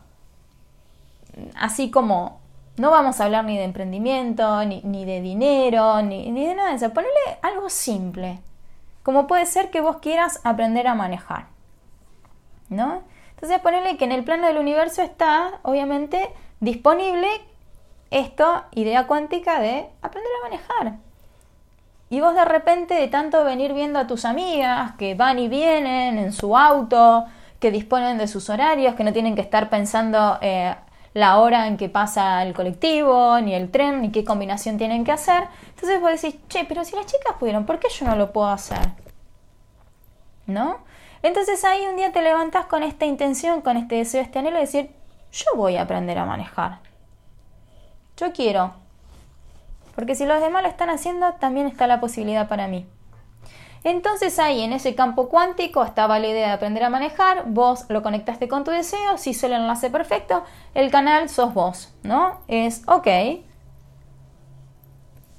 así 1.55 1.91
como 1.91 2.39
no 2.77 2.91
vamos 2.91 3.19
a 3.19 3.25
hablar 3.25 3.45
ni 3.45 3.57
de 3.57 3.63
emprendimiento, 3.63 4.65
ni, 4.65 5.05
de 5.05 5.21
dinero, 5.21 6.01
ni, 6.01 6.29
ni, 6.31 6.45
de 6.45 6.55
nada 6.55 6.69
de 6.69 6.75
eso. 6.75 6.93
Ponele 6.93 7.13
algo 7.41 7.69
simple, 7.69 8.39
como 9.03 9.27
puede 9.27 9.45
ser 9.45 9.69
que 9.69 9.81
vos 9.81 9.97
quieras 9.97 10.41
aprender 10.43 10.87
a 10.87 10.95
manejar, 10.95 11.47
¿no? 12.69 13.03
Entonces 13.31 13.59
ponele 13.59 13.97
que 13.97 14.05
en 14.05 14.11
el 14.11 14.23
plano 14.23 14.47
del 14.47 14.57
universo 14.57 15.01
está, 15.01 15.59
obviamente, 15.63 16.29
disponible 16.59 17.27
esto, 18.11 18.63
idea 18.71 19.07
cuántica 19.07 19.59
de 19.59 19.89
aprender 20.01 20.31
a 20.39 20.49
manejar. 20.49 20.99
Y 22.09 22.21
vos 22.21 22.33
de 22.33 22.45
repente, 22.45 22.93
de 22.93 23.07
tanto 23.07 23.43
venir 23.43 23.73
viendo 23.73 23.99
a 23.99 24.07
tus 24.07 24.25
amigas 24.25 24.93
que 24.97 25.15
van 25.15 25.39
y 25.39 25.47
vienen 25.47 26.17
en 26.17 26.31
su 26.31 26.55
auto, 26.55 27.25
que 27.59 27.71
disponen 27.71 28.17
de 28.17 28.27
sus 28.27 28.49
horarios, 28.49 28.95
que 28.95 29.03
no 29.03 29.11
tienen 29.11 29.35
que 29.35 29.41
estar 29.41 29.69
pensando 29.69 30.37
eh, 30.41 30.75
la 31.13 31.39
hora 31.39 31.67
en 31.67 31.77
que 31.77 31.89
pasa 31.89 32.43
el 32.43 32.53
colectivo, 32.53 33.39
ni 33.41 33.53
el 33.55 33.71
tren, 33.71 34.01
ni 34.01 34.11
qué 34.11 34.23
combinación 34.23 34.77
tienen 34.77 35.03
que 35.03 35.11
hacer. 35.11 35.47
Entonces 35.69 35.99
vos 35.99 36.11
decís, 36.11 36.39
che, 36.47 36.65
pero 36.65 36.85
si 36.85 36.95
las 36.95 37.05
chicas 37.05 37.35
pudieron, 37.39 37.65
¿por 37.65 37.79
qué 37.79 37.89
yo 37.89 38.05
no 38.05 38.15
lo 38.15 38.31
puedo 38.31 38.49
hacer? 38.49 38.91
¿No? 40.45 40.79
Entonces 41.25 41.65
ahí 41.65 41.87
un 41.87 41.95
día 41.95 42.11
te 42.11 42.21
levantas 42.21 42.67
con 42.67 42.83
esta 42.83 43.07
intención, 43.07 43.61
con 43.61 43.77
este 43.77 43.95
deseo, 43.95 44.21
este 44.21 44.37
anhelo 44.37 44.57
de 44.57 44.61
decir, 44.61 44.91
yo 45.31 45.45
voy 45.55 45.75
a 45.75 45.81
aprender 45.81 46.19
a 46.19 46.25
manejar. 46.25 46.81
Yo 48.15 48.31
quiero. 48.31 48.75
Porque 49.95 50.13
si 50.13 50.27
los 50.27 50.39
demás 50.39 50.61
lo 50.61 50.69
están 50.69 50.91
haciendo, 50.91 51.33
también 51.33 51.65
está 51.65 51.87
la 51.87 51.99
posibilidad 51.99 52.47
para 52.47 52.67
mí. 52.67 52.85
Entonces 53.83 54.37
ahí 54.37 54.61
en 54.61 54.71
ese 54.71 54.93
campo 54.93 55.27
cuántico 55.27 55.83
estaba 55.83 56.19
la 56.19 56.27
idea 56.27 56.49
de 56.49 56.53
aprender 56.53 56.83
a 56.83 56.91
manejar, 56.91 57.45
vos 57.47 57.85
lo 57.89 58.03
conectaste 58.03 58.47
con 58.47 58.63
tu 58.63 58.69
deseo, 58.69 59.17
si 59.17 59.31
hizo 59.31 59.47
el 59.47 59.53
enlace 59.53 59.89
perfecto, 59.89 60.43
el 60.75 60.91
canal 60.91 61.27
sos 61.27 61.55
vos, 61.55 61.91
¿no? 62.03 62.41
Es, 62.47 62.83
ok, 62.87 63.07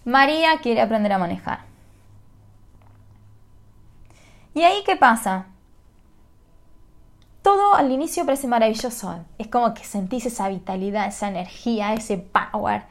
María 0.05 0.59
quiere 0.59 0.81
aprender 0.81 1.13
a 1.13 1.19
manejar. 1.19 1.61
¿Y 4.53 4.65
ahí 4.65 4.83
qué 4.85 4.97
pasa? 4.97 5.47
Todo 7.47 7.77
al 7.77 7.93
inicio 7.93 8.27
parece 8.27 8.49
maravilloso, 8.49 9.21
es 9.39 9.47
como 9.47 9.73
que 9.73 9.85
sentís 9.85 10.27
esa 10.27 10.49
vitalidad, 10.49 11.07
esa 11.07 11.29
energía, 11.29 11.95
ese 11.95 12.19
power 12.19 12.83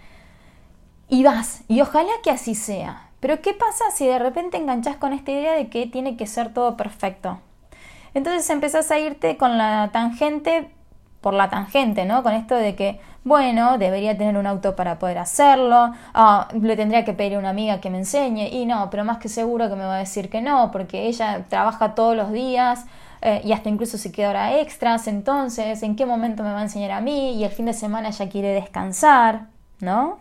y 1.10 1.26
vas, 1.26 1.64
y 1.68 1.82
ojalá 1.82 2.14
que 2.24 2.32
así 2.32 2.56
sea. 2.56 3.10
Pero 3.20 3.42
¿qué 3.42 3.54
pasa 3.54 3.84
si 3.94 4.08
de 4.08 4.18
repente 4.18 4.56
enganchas 4.56 4.96
con 4.96 5.12
esta 5.12 5.32
idea 5.32 5.56
de 5.56 5.68
que 5.68 5.88
tiene 5.88 6.16
que 6.16 6.26
ser 6.26 6.54
todo 6.54 6.78
perfecto? 6.78 7.40
Entonces 8.14 8.50
empezás 8.50 8.90
a 8.92 8.98
irte 8.98 9.36
con 9.36 9.58
la 9.58 9.90
tangente 9.92 10.70
por 11.20 11.34
la 11.34 11.50
tangente, 11.50 12.06
¿no? 12.06 12.24
Con 12.24 12.32
esto 12.32 12.56
de 12.56 12.76
que, 12.76 13.02
bueno, 13.26 13.78
debería 13.78 14.18
tener 14.18 14.38
un 14.38 14.48
auto 14.48 14.78
para 14.78 15.00
poder 15.00 15.18
hacerlo, 15.18 15.92
le 16.54 16.78
tendría 16.78 17.04
que 17.04 17.12
pedir 17.12 17.36
a 17.36 17.40
una 17.40 17.50
amiga 17.50 17.82
que 17.82 17.90
me 17.90 17.98
enseñe, 17.98 18.48
y 18.54 18.66
no, 18.66 18.90
pero 18.90 19.04
más 19.04 19.18
que 19.18 19.28
seguro 19.28 19.68
que 19.68 19.76
me 19.76 19.84
va 19.84 19.96
a 19.96 20.00
decir 20.00 20.30
que 20.30 20.40
no, 20.40 20.72
porque 20.72 21.08
ella 21.08 21.44
trabaja 21.50 21.94
todos 21.94 22.16
los 22.16 22.32
días 22.32 22.86
eh, 23.28 23.42
y 23.44 23.54
hasta 23.54 23.70
incluso 23.70 23.98
se 23.98 24.12
queda 24.12 24.30
hora 24.30 24.60
extras, 24.60 25.08
entonces, 25.08 25.82
¿en 25.82 25.96
qué 25.96 26.06
momento 26.06 26.44
me 26.44 26.52
va 26.52 26.60
a 26.60 26.62
enseñar 26.62 26.92
a 26.92 27.02
mí? 27.02 27.34
Y 27.34 27.44
el 27.44 27.50
fin 27.50 27.66
de 27.66 27.74
semana 27.74 28.10
ella 28.10 28.30
quiere 28.30 28.50
descansar, 28.50 29.48
¿no? 29.80 30.20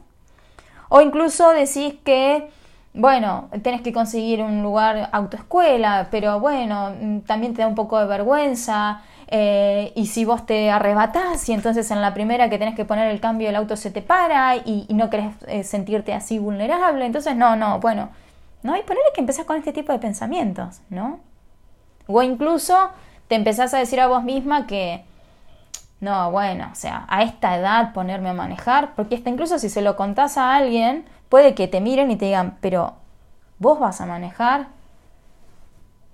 O 0.89 1.03
incluso 1.03 1.51
decís 1.51 1.97
que, 2.03 2.49
bueno, 2.95 3.51
tenés 3.63 3.83
que 3.83 3.93
conseguir 3.93 4.41
un 4.41 4.63
lugar 4.63 5.11
autoescuela, 5.13 6.09
pero 6.11 6.41
bueno, 6.41 6.95
mm, 6.99 7.19
también 7.27 7.53
te 7.53 7.61
da 7.61 7.69
un 7.69 7.75
poco 7.75 7.99
de 7.99 8.07
vergüenza. 8.07 9.03
Eh, 9.29 9.93
y 9.97 10.07
si 10.07 10.25
vos 10.25 10.47
te 10.47 10.71
arrebatás 10.71 11.47
y 11.49 11.53
entonces 11.53 11.91
en 11.91 12.01
la 12.01 12.15
primera 12.15 12.49
que 12.49 12.59
tenés 12.59 12.75
que 12.75 12.85
poner 12.85 13.11
el 13.11 13.21
cambio 13.21 13.49
el 13.49 13.57
auto 13.57 13.75
se 13.77 13.91
te 13.91 14.03
para 14.03 14.57
y, 14.57 14.87
no 14.91 15.11
querés 15.11 15.35
eh, 15.47 15.65
sentirte 15.65 16.13
así 16.15 16.39
vulnerable, 16.39 17.05
entonces 17.05 17.37
no, 17.37 17.57
no, 17.57 17.81
bueno, 17.81 18.11
¿no? 18.63 18.77
Y 18.77 18.83
ponerle 18.83 19.11
que 19.15 19.21
empezás 19.21 19.45
con 19.47 19.57
este 19.57 19.73
tipo 19.73 19.93
de 19.93 19.99
pensamientos, 19.99 20.81
¿no? 20.89 21.21
O 22.07 22.23
incluso 22.23 22.91
te 23.29 23.35
empezás 23.35 23.75
a 23.75 23.79
decir 23.79 24.01
a 24.01 24.07
vos 24.07 24.23
misma 24.23 24.67
que, 24.67 25.05
no, 26.01 26.31
bueno, 26.31 26.69
o 26.71 26.75
sea, 26.75 27.07
a 27.09 27.23
esta 27.23 27.57
edad 27.57 27.93
ponerme 27.93 28.31
a 28.31 28.35
manejar, 28.35 28.95
porque 28.95 29.17
hasta 29.17 29.31
incluso 29.31 29.59
si 29.59 29.69
se 29.69 29.83
lo 29.83 29.97
contás 29.97 30.37
a 30.37 30.55
alguien, 30.55 31.07
puede 31.29 31.55
que 31.55 31.69
te 31.69 31.81
miren 31.81 32.11
y 32.11 32.17
te 32.17 32.27
digan, 32.27 32.59
pero 32.61 32.95
vos 33.59 33.79
vas 33.81 34.01
a 34.01 34.07
manejar. 34.07 34.69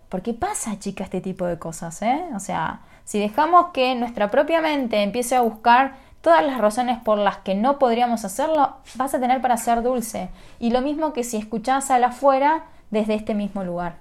Porque 0.09 0.35
pasa, 0.35 0.79
chica, 0.79 1.05
este 1.05 1.21
tipo 1.21 1.47
de 1.47 1.59
cosas, 1.59 2.03
¿eh? 2.03 2.25
O 2.35 2.41
sea, 2.41 2.81
si 3.05 3.19
dejamos 3.19 3.67
que 3.73 3.95
nuestra 3.95 4.31
propia 4.31 4.61
mente 4.61 5.03
empiece 5.03 5.37
a 5.37 5.41
buscar 5.41 5.95
todas 6.21 6.45
las 6.45 6.59
razones 6.59 6.99
por 6.99 7.19
las 7.19 7.39
que 7.39 7.55
no 7.55 7.79
podríamos 7.79 8.25
hacerlo, 8.25 8.77
vas 8.95 9.15
a 9.15 9.21
tener 9.21 9.41
para 9.41 9.57
ser 9.57 9.83
dulce. 9.83 10.31
Y 10.59 10.71
lo 10.71 10.81
mismo 10.81 11.13
que 11.13 11.25
si 11.25 11.37
escuchás 11.37 11.91
a 11.91 11.99
la 11.99 12.09
afuera 12.09 12.65
desde 12.91 13.15
este 13.15 13.35
mismo 13.35 13.65
lugar. 13.65 13.97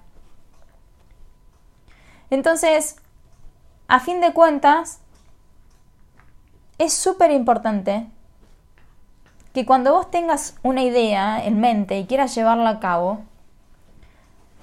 Entonces, 2.29 2.97
a 3.87 3.99
fin 3.99 4.21
de 4.21 4.33
cuentas, 4.33 4.99
es 6.77 6.93
súper 6.93 7.31
importante 7.31 8.07
que 9.53 9.65
cuando 9.65 9.93
vos 9.93 10.11
tengas 10.11 10.57
una 10.63 10.83
idea 10.83 11.43
en 11.43 11.59
mente 11.59 11.99
y 11.99 12.05
quieras 12.05 12.35
llevarla 12.35 12.69
a 12.69 12.79
cabo, 12.79 13.23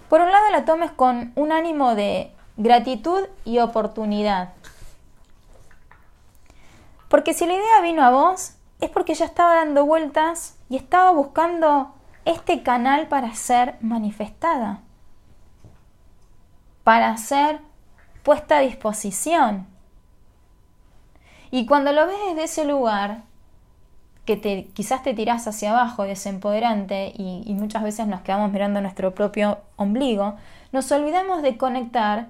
por 0.08 0.20
un 0.20 0.30
lado 0.30 0.50
la 0.52 0.64
tomes 0.64 0.92
con 0.92 1.32
un 1.34 1.50
ánimo 1.50 1.94
de 1.94 2.32
gratitud 2.56 3.24
y 3.44 3.58
oportunidad. 3.58 4.54
Porque 7.08 7.34
si 7.34 7.46
la 7.46 7.54
idea 7.54 7.80
vino 7.82 8.04
a 8.04 8.10
vos, 8.10 8.54
es 8.80 8.90
porque 8.90 9.14
ya 9.14 9.24
estaba 9.24 9.54
dando 9.56 9.84
vueltas 9.84 10.56
y 10.68 10.76
estaba 10.76 11.10
buscando 11.10 11.94
este 12.24 12.62
canal 12.62 13.08
para 13.08 13.34
ser 13.34 13.76
manifestada, 13.80 14.80
para 16.86 17.16
ser 17.16 17.58
puesta 18.22 18.58
a 18.58 18.60
disposición. 18.60 19.66
Y 21.50 21.66
cuando 21.66 21.90
lo 21.90 22.06
ves 22.06 22.16
desde 22.28 22.44
ese 22.44 22.64
lugar, 22.64 23.24
que 24.24 24.36
te, 24.36 24.66
quizás 24.66 25.02
te 25.02 25.12
tirás 25.12 25.48
hacia 25.48 25.72
abajo, 25.72 26.04
desempoderante, 26.04 27.12
y, 27.16 27.42
y 27.44 27.54
muchas 27.54 27.82
veces 27.82 28.06
nos 28.06 28.20
quedamos 28.20 28.52
mirando 28.52 28.80
nuestro 28.80 29.16
propio 29.16 29.58
ombligo, 29.74 30.36
nos 30.70 30.92
olvidamos 30.92 31.42
de 31.42 31.56
conectar 31.56 32.28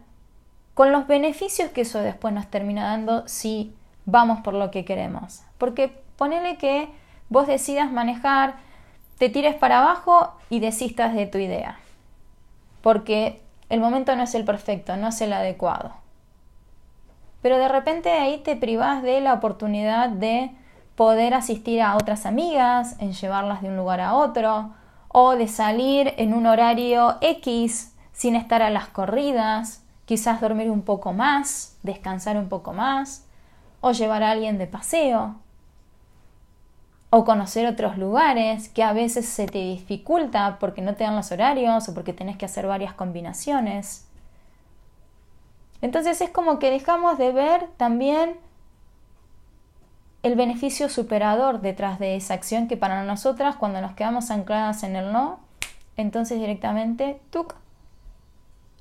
con 0.72 0.90
los 0.90 1.06
beneficios 1.06 1.68
que 1.72 1.82
eso 1.82 1.98
después 1.98 2.32
nos 2.32 2.46
termina 2.46 2.86
dando 2.86 3.28
si 3.28 3.74
vamos 4.06 4.40
por 4.40 4.54
lo 4.54 4.70
que 4.70 4.86
queremos. 4.86 5.42
Porque 5.58 6.02
ponele 6.16 6.56
que 6.56 6.88
vos 7.28 7.46
decidas 7.46 7.92
manejar, 7.92 8.54
te 9.18 9.28
tires 9.28 9.54
para 9.54 9.80
abajo 9.80 10.32
y 10.48 10.60
desistas 10.60 11.14
de 11.14 11.26
tu 11.26 11.36
idea. 11.36 11.78
Porque 12.80 13.44
el 13.68 13.80
momento 13.80 14.14
no 14.16 14.22
es 14.22 14.34
el 14.34 14.44
perfecto, 14.44 14.96
no 14.96 15.08
es 15.08 15.20
el 15.20 15.32
adecuado. 15.32 15.92
Pero 17.42 17.58
de 17.58 17.68
repente 17.68 18.10
ahí 18.10 18.38
te 18.38 18.56
privas 18.56 19.02
de 19.02 19.20
la 19.20 19.34
oportunidad 19.34 20.08
de 20.08 20.50
poder 20.96 21.34
asistir 21.34 21.82
a 21.82 21.96
otras 21.96 22.26
amigas, 22.26 22.96
en 22.98 23.12
llevarlas 23.12 23.62
de 23.62 23.68
un 23.68 23.76
lugar 23.76 24.00
a 24.00 24.14
otro, 24.14 24.70
o 25.08 25.36
de 25.36 25.48
salir 25.48 26.14
en 26.16 26.34
un 26.34 26.46
horario 26.46 27.16
X 27.20 27.94
sin 28.12 28.34
estar 28.34 28.62
a 28.62 28.70
las 28.70 28.88
corridas, 28.88 29.84
quizás 30.06 30.40
dormir 30.40 30.70
un 30.70 30.82
poco 30.82 31.12
más, 31.12 31.78
descansar 31.82 32.36
un 32.36 32.48
poco 32.48 32.72
más, 32.72 33.26
o 33.80 33.92
llevar 33.92 34.22
a 34.22 34.30
alguien 34.30 34.58
de 34.58 34.66
paseo, 34.66 35.36
o 37.16 37.24
conocer 37.24 37.66
otros 37.66 37.96
lugares 37.96 38.68
que 38.68 38.82
a 38.82 38.92
veces 38.92 39.26
se 39.26 39.46
te 39.46 39.56
dificulta 39.56 40.58
porque 40.60 40.82
no 40.82 40.96
te 40.96 41.04
dan 41.04 41.16
los 41.16 41.32
horarios 41.32 41.88
o 41.88 41.94
porque 41.94 42.12
tenés 42.12 42.36
que 42.36 42.44
hacer 42.44 42.66
varias 42.66 42.92
combinaciones. 42.92 44.06
Entonces 45.80 46.20
es 46.20 46.28
como 46.28 46.58
que 46.58 46.70
dejamos 46.70 47.16
de 47.16 47.32
ver 47.32 47.68
también 47.78 48.36
el 50.22 50.34
beneficio 50.34 50.90
superador 50.90 51.62
detrás 51.62 51.98
de 51.98 52.16
esa 52.16 52.34
acción 52.34 52.68
que 52.68 52.76
para 52.76 53.02
nosotras 53.02 53.56
cuando 53.56 53.80
nos 53.80 53.94
quedamos 53.94 54.30
ancladas 54.30 54.82
en 54.82 54.94
el 54.94 55.10
no, 55.10 55.40
entonces 55.96 56.38
directamente 56.38 57.18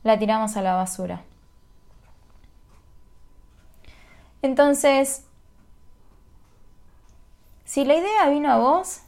la 0.04 0.20
tiramos 0.20 0.58
a 0.58 0.62
la 0.62 0.76
basura. 0.76 1.22
Entonces, 4.42 5.24
si 7.66 7.84
la 7.84 7.96
idea 7.96 8.30
vino 8.30 8.52
a 8.52 8.58
vos, 8.58 9.02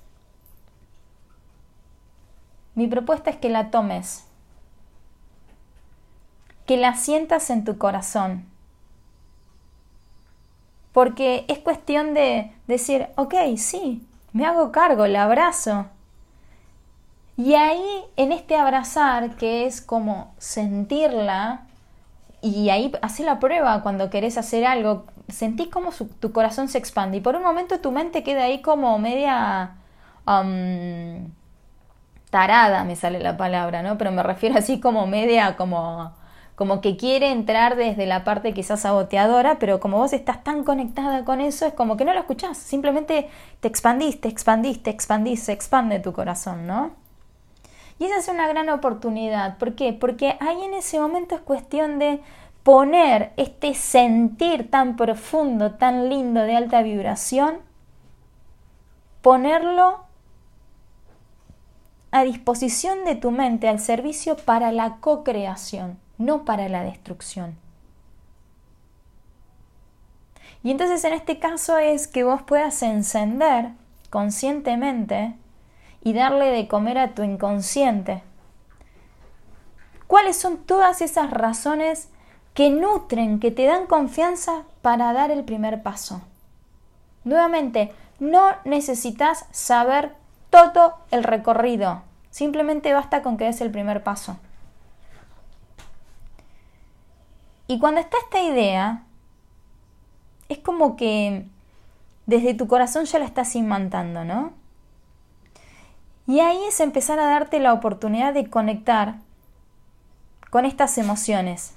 mi 2.76 2.88
propuesta 2.88 3.30
es 3.30 3.38
que 3.38 3.50
la 3.50 3.72
tomes, 3.72 4.26
que 6.66 6.76
la 6.76 6.96
sientas 6.96 7.50
en 7.50 7.64
tu 7.64 7.78
corazón 7.78 8.46
porque 10.98 11.46
es 11.48 11.60
cuestión 11.60 12.16
de 12.16 12.52
decir, 12.66 13.06
ok, 13.18 13.36
sí, 13.56 14.04
me 14.34 14.48
hago 14.48 14.72
cargo, 14.72 15.06
la 15.06 15.26
abrazo. 15.26 15.86
Y 17.38 17.54
ahí, 17.54 17.86
en 18.16 18.32
este 18.32 18.56
abrazar, 18.56 19.36
que 19.36 19.68
es 19.68 19.80
como 19.80 20.34
sentirla, 20.40 21.68
y 22.42 22.72
ahí 22.72 22.92
hacer 23.04 23.28
la 23.28 23.40
prueba 23.40 23.84
cuando 23.84 24.10
querés 24.10 24.40
hacer 24.40 24.66
algo, 24.66 25.06
sentís 25.30 25.68
como 25.68 25.92
tu 25.92 26.32
corazón 26.32 26.68
se 26.70 26.78
expande 26.78 27.18
y 27.18 27.22
por 27.22 27.36
un 27.36 27.44
momento 27.44 27.80
tu 27.80 27.92
mente 27.92 28.24
queda 28.24 28.44
ahí 28.44 28.62
como 28.62 28.98
media 29.00 29.76
um, 30.26 31.32
tarada, 32.30 32.84
me 32.84 32.96
sale 32.96 33.20
la 33.20 33.38
palabra, 33.38 33.84
¿no? 33.84 33.98
Pero 33.98 34.12
me 34.12 34.24
refiero 34.24 34.58
así 34.58 34.80
como 34.80 35.08
media 35.08 35.56
como 35.58 36.13
como 36.58 36.82
que 36.82 36.98
quiere 36.98 37.32
entrar 37.32 37.76
desde 37.76 38.08
la 38.08 38.24
parte 38.24 38.52
quizás 38.52 38.80
saboteadora, 38.80 39.60
pero 39.60 39.80
como 39.80 39.98
vos 40.00 40.12
estás 40.12 40.44
tan 40.44 40.63
conectada 40.63 41.24
con 41.24 41.40
eso, 41.40 41.68
es 41.68 41.74
como 41.74 41.98
que 41.98 42.04
no 42.04 42.13
lo 42.16 42.20
escuchás, 42.20 42.58
simplemente 42.58 43.30
te 43.60 43.68
expandís, 43.68 44.20
te 44.20 44.28
expandís, 44.28 44.82
te 44.82 44.90
expandís, 44.90 45.44
se 45.44 45.52
expande 45.52 46.00
tu 46.00 46.13
corazón, 46.13 46.66
¿no? 46.66 46.94
Y 48.00 48.06
esa 48.06 48.18
es 48.18 48.28
una 48.28 48.48
gran 48.48 48.70
oportunidad, 48.70 49.60
¿por 49.60 49.76
qué? 49.76 49.94
Porque 49.94 50.36
ahí 50.40 50.63
en 50.63 50.74
ese 50.74 51.00
momento 51.00 51.36
es 51.36 51.42
cuestión 51.42 52.00
de 52.00 52.22
poner 52.67 53.32
este 53.38 53.73
sentir 53.75 54.69
tan 54.69 54.97
profundo, 54.97 55.75
tan 55.75 56.10
lindo 56.10 56.41
de 56.41 56.53
alta 56.53 56.82
vibración, 56.82 57.60
ponerlo 59.21 60.01
a 62.12 62.25
disposición 62.25 63.06
de 63.06 63.15
tu 63.15 63.32
mente, 63.32 63.69
al 63.69 63.80
servicio 63.80 64.36
para 64.36 64.73
la 64.73 64.97
co-creación 64.97 65.97
no 66.17 66.43
para 66.43 66.67
la 66.67 66.84
destrucción. 66.84 67.56
Y 70.62 70.71
entonces 70.71 71.06
en 71.06 71.13
este 71.13 71.39
caso 71.39 71.77
es 71.77 72.10
que 72.10 72.25
vos 72.25 72.41
puedas 72.41 72.84
encender 72.84 73.69
conscientemente 74.10 75.38
y 76.03 76.12
darle 76.12 76.47
de 76.47 76.67
comer 76.67 76.97
a 76.97 77.15
tu 77.15 77.23
inconsciente. 77.23 78.23
¿Cuáles 80.06 80.36
son 80.36 80.58
todas 80.65 81.01
esas 81.01 81.32
razones 81.32 82.10
que 82.58 82.72
nutren, 82.72 83.39
que 83.39 83.52
te 83.52 83.67
dan 83.67 83.86
confianza 83.86 84.63
para 84.82 85.13
dar 85.13 85.30
el 85.30 85.43
primer 85.43 85.84
paso? 85.84 86.24
Nuevamente, 87.24 87.93
no 88.20 88.50
necesitas 88.65 89.46
saber 89.52 90.15
todo 90.50 90.96
el 91.12 91.24
recorrido, 91.24 92.02
simplemente 92.32 92.93
basta 92.93 93.22
con 93.22 93.38
que 93.38 93.46
des 93.46 93.62
el 93.62 93.70
primer 93.70 94.02
paso. 94.02 94.38
Y 97.67 97.78
cuando 97.78 98.02
está 98.02 98.17
esta 98.24 98.41
idea, 98.41 99.04
es 100.50 100.58
como 100.58 100.96
que 100.96 101.46
desde 102.26 102.56
tu 102.56 102.67
corazón 102.67 103.06
ya 103.06 103.20
la 103.20 103.26
estás 103.26 103.56
imantando, 103.56 104.26
¿no? 104.26 104.52
Y 106.26 106.39
ahí 106.39 106.60
es 106.67 106.80
empezar 106.80 107.20
a 107.20 107.28
darte 107.28 107.60
la 107.60 107.74
oportunidad 107.74 108.34
de 108.34 108.50
conectar 108.50 109.17
con 110.50 110.65
estas 110.65 110.98
emociones 110.98 111.77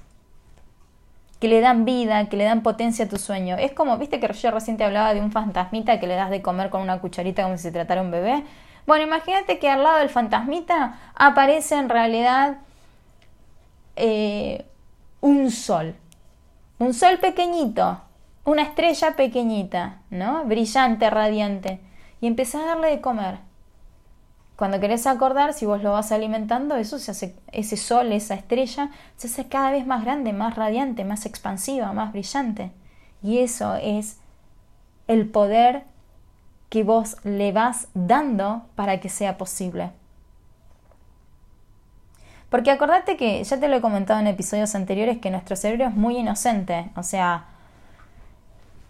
que 1.40 1.48
le 1.48 1.60
dan 1.60 1.84
vida, 1.84 2.28
que 2.28 2.36
le 2.36 2.44
dan 2.44 2.62
potencia 2.62 3.06
a 3.06 3.08
tu 3.08 3.16
sueño. 3.16 3.56
Es 3.58 3.72
como, 3.72 3.96
viste 3.96 4.20
que 4.20 4.32
yo 4.32 4.50
recién 4.50 4.76
te 4.76 4.84
hablaba 4.84 5.14
de 5.14 5.20
un 5.20 5.32
fantasmita 5.32 5.98
que 5.98 6.06
le 6.06 6.14
das 6.14 6.30
de 6.30 6.42
comer 6.42 6.68
con 6.70 6.82
una 6.82 7.00
cucharita 7.00 7.42
como 7.42 7.56
si 7.56 7.64
se 7.64 7.72
tratara 7.72 8.02
un 8.02 8.10
bebé. 8.10 8.44
Bueno, 8.86 9.04
imagínate 9.04 9.58
que 9.58 9.68
al 9.68 9.82
lado 9.82 9.98
del 9.98 10.10
fantasmita 10.10 10.98
aparece 11.14 11.76
en 11.76 11.88
realidad 11.88 12.58
eh, 13.96 14.66
un 15.20 15.50
sol. 15.50 15.94
Un 16.78 16.92
sol 16.92 17.18
pequeñito, 17.18 18.00
una 18.44 18.62
estrella 18.62 19.16
pequeñita, 19.16 19.98
¿no? 20.10 20.44
Brillante, 20.44 21.08
radiante. 21.08 21.80
Y 22.20 22.26
empezás 22.26 22.62
a 22.62 22.66
darle 22.66 22.88
de 22.88 23.00
comer. 23.00 23.49
Cuando 24.60 24.78
querés 24.78 25.06
acordar, 25.06 25.54
si 25.54 25.64
vos 25.64 25.82
lo 25.82 25.92
vas 25.92 26.12
alimentando, 26.12 26.76
eso 26.76 26.98
ese 26.98 27.76
sol, 27.78 28.12
esa 28.12 28.34
estrella, 28.34 28.90
se 29.16 29.26
hace 29.26 29.48
cada 29.48 29.70
vez 29.70 29.86
más 29.86 30.04
grande, 30.04 30.34
más 30.34 30.54
radiante, 30.54 31.02
más 31.02 31.24
expansiva, 31.24 31.94
más 31.94 32.12
brillante. 32.12 32.70
Y 33.22 33.38
eso 33.38 33.76
es 33.76 34.18
el 35.08 35.26
poder 35.26 35.84
que 36.68 36.84
vos 36.84 37.16
le 37.24 37.52
vas 37.52 37.88
dando 37.94 38.66
para 38.74 39.00
que 39.00 39.08
sea 39.08 39.38
posible. 39.38 39.92
Porque 42.50 42.70
acordate 42.70 43.16
que, 43.16 43.42
ya 43.42 43.58
te 43.58 43.66
lo 43.66 43.76
he 43.76 43.80
comentado 43.80 44.20
en 44.20 44.26
episodios 44.26 44.74
anteriores, 44.74 45.16
que 45.20 45.30
nuestro 45.30 45.56
cerebro 45.56 45.86
es 45.86 45.94
muy 45.94 46.18
inocente. 46.18 46.90
O 46.96 47.02
sea, 47.02 47.46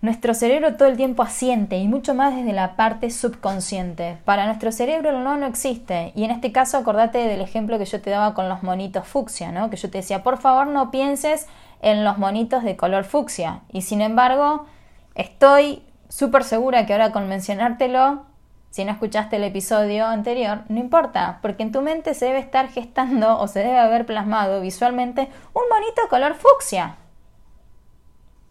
nuestro 0.02 0.32
cerebro 0.32 0.76
todo 0.76 0.88
el 0.88 0.96
tiempo 0.96 1.22
asiente 1.22 1.76
y 1.76 1.86
mucho 1.86 2.14
más 2.14 2.34
desde 2.34 2.52
la 2.52 2.76
parte 2.76 3.10
subconsciente. 3.10 4.18
Para 4.24 4.46
nuestro 4.46 4.72
cerebro 4.72 5.10
el 5.10 5.22
no 5.22 5.36
no 5.36 5.46
existe. 5.46 6.12
Y 6.14 6.24
en 6.24 6.30
este 6.30 6.52
caso 6.52 6.78
acordate 6.78 7.18
del 7.18 7.40
ejemplo 7.40 7.78
que 7.78 7.84
yo 7.84 8.00
te 8.00 8.10
daba 8.10 8.32
con 8.34 8.48
los 8.48 8.62
monitos 8.62 9.06
fucsia, 9.06 9.52
¿no? 9.52 9.68
Que 9.68 9.76
yo 9.76 9.90
te 9.90 9.98
decía, 9.98 10.22
por 10.22 10.38
favor 10.38 10.66
no 10.66 10.90
pienses 10.90 11.46
en 11.82 12.04
los 12.04 12.18
monitos 12.18 12.62
de 12.64 12.76
color 12.76 13.04
fucsia. 13.04 13.60
Y 13.70 13.82
sin 13.82 14.00
embargo, 14.00 14.66
estoy 15.14 15.82
súper 16.08 16.44
segura 16.44 16.86
que 16.86 16.94
ahora 16.94 17.12
con 17.12 17.28
mencionártelo 17.28 18.24
si 18.70 18.84
no 18.84 18.92
escuchaste 18.92 19.36
el 19.36 19.44
episodio 19.44 20.06
anterior, 20.06 20.60
no 20.68 20.78
importa, 20.78 21.40
porque 21.42 21.64
en 21.64 21.72
tu 21.72 21.80
mente 21.82 22.14
se 22.14 22.26
debe 22.26 22.38
estar 22.38 22.68
gestando 22.68 23.38
o 23.38 23.48
se 23.48 23.58
debe 23.58 23.78
haber 23.78 24.06
plasmado 24.06 24.60
visualmente 24.60 25.28
un 25.52 25.64
bonito 25.68 26.02
color 26.08 26.34
fucsia. 26.34 26.96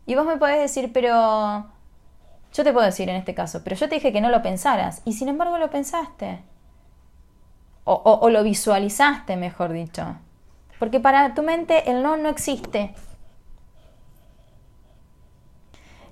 Y 0.09 0.15
vos 0.15 0.25
me 0.25 0.37
podés 0.37 0.59
decir, 0.59 0.91
pero... 0.91 1.67
Yo 2.51 2.63
te 2.63 2.73
puedo 2.73 2.83
decir 2.83 3.07
en 3.09 3.15
este 3.15 3.35
caso, 3.35 3.63
pero 3.63 3.75
yo 3.75 3.87
te 3.87 3.93
dije 3.93 4.11
que 4.11 4.21
no 4.21 4.29
lo 4.29 4.41
pensaras 4.41 5.03
y 5.05 5.13
sin 5.13 5.29
embargo 5.29 5.59
lo 5.59 5.69
pensaste. 5.69 6.41
O, 7.83 8.27
lo 8.31 8.41
visualizaste, 8.41 9.35
mejor 9.35 9.71
dicho. 9.71 10.15
Porque 10.79 10.99
para 10.99 11.35
tu 11.35 11.43
mente 11.43 11.91
el 11.91 12.01
no 12.01 12.17
no 12.17 12.27
existe. 12.27 12.95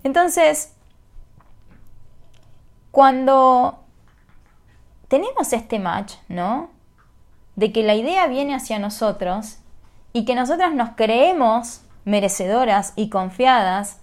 Entonces, 0.03 0.75
cuando 2.91 3.83
tenemos 5.07 5.53
este 5.53 5.79
match, 5.79 6.13
¿no? 6.27 6.69
De 7.55 7.71
que 7.71 7.81
la 7.81 7.95
idea 7.95 8.27
viene 8.27 8.53
hacia 8.53 8.77
nosotros 8.77 9.57
y 10.13 10.23
que 10.23 10.35
nosotras 10.35 10.75
nos 10.75 10.91
creemos 10.91 11.81
merecedoras 12.07 12.93
y 12.95 13.09
confiadas 13.09 13.99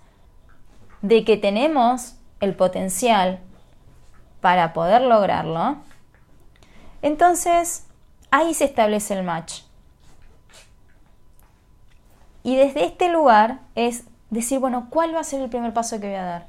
de 1.00 1.24
que 1.24 1.38
tenemos 1.38 2.16
el 2.40 2.54
potencial 2.54 3.40
para 4.42 4.74
poder 4.74 5.00
lograrlo, 5.00 5.78
entonces 7.00 7.86
ahí 8.30 8.52
se 8.52 8.66
establece 8.66 9.14
el 9.14 9.24
match. 9.24 9.62
Y 12.42 12.56
desde 12.56 12.84
este 12.84 13.08
lugar 13.08 13.60
es 13.74 14.04
decir, 14.28 14.58
bueno, 14.58 14.88
¿cuál 14.90 15.14
va 15.14 15.20
a 15.20 15.24
ser 15.24 15.40
el 15.40 15.48
primer 15.48 15.72
paso 15.72 15.98
que 15.98 16.08
voy 16.08 16.16
a 16.16 16.24
dar? 16.24 16.46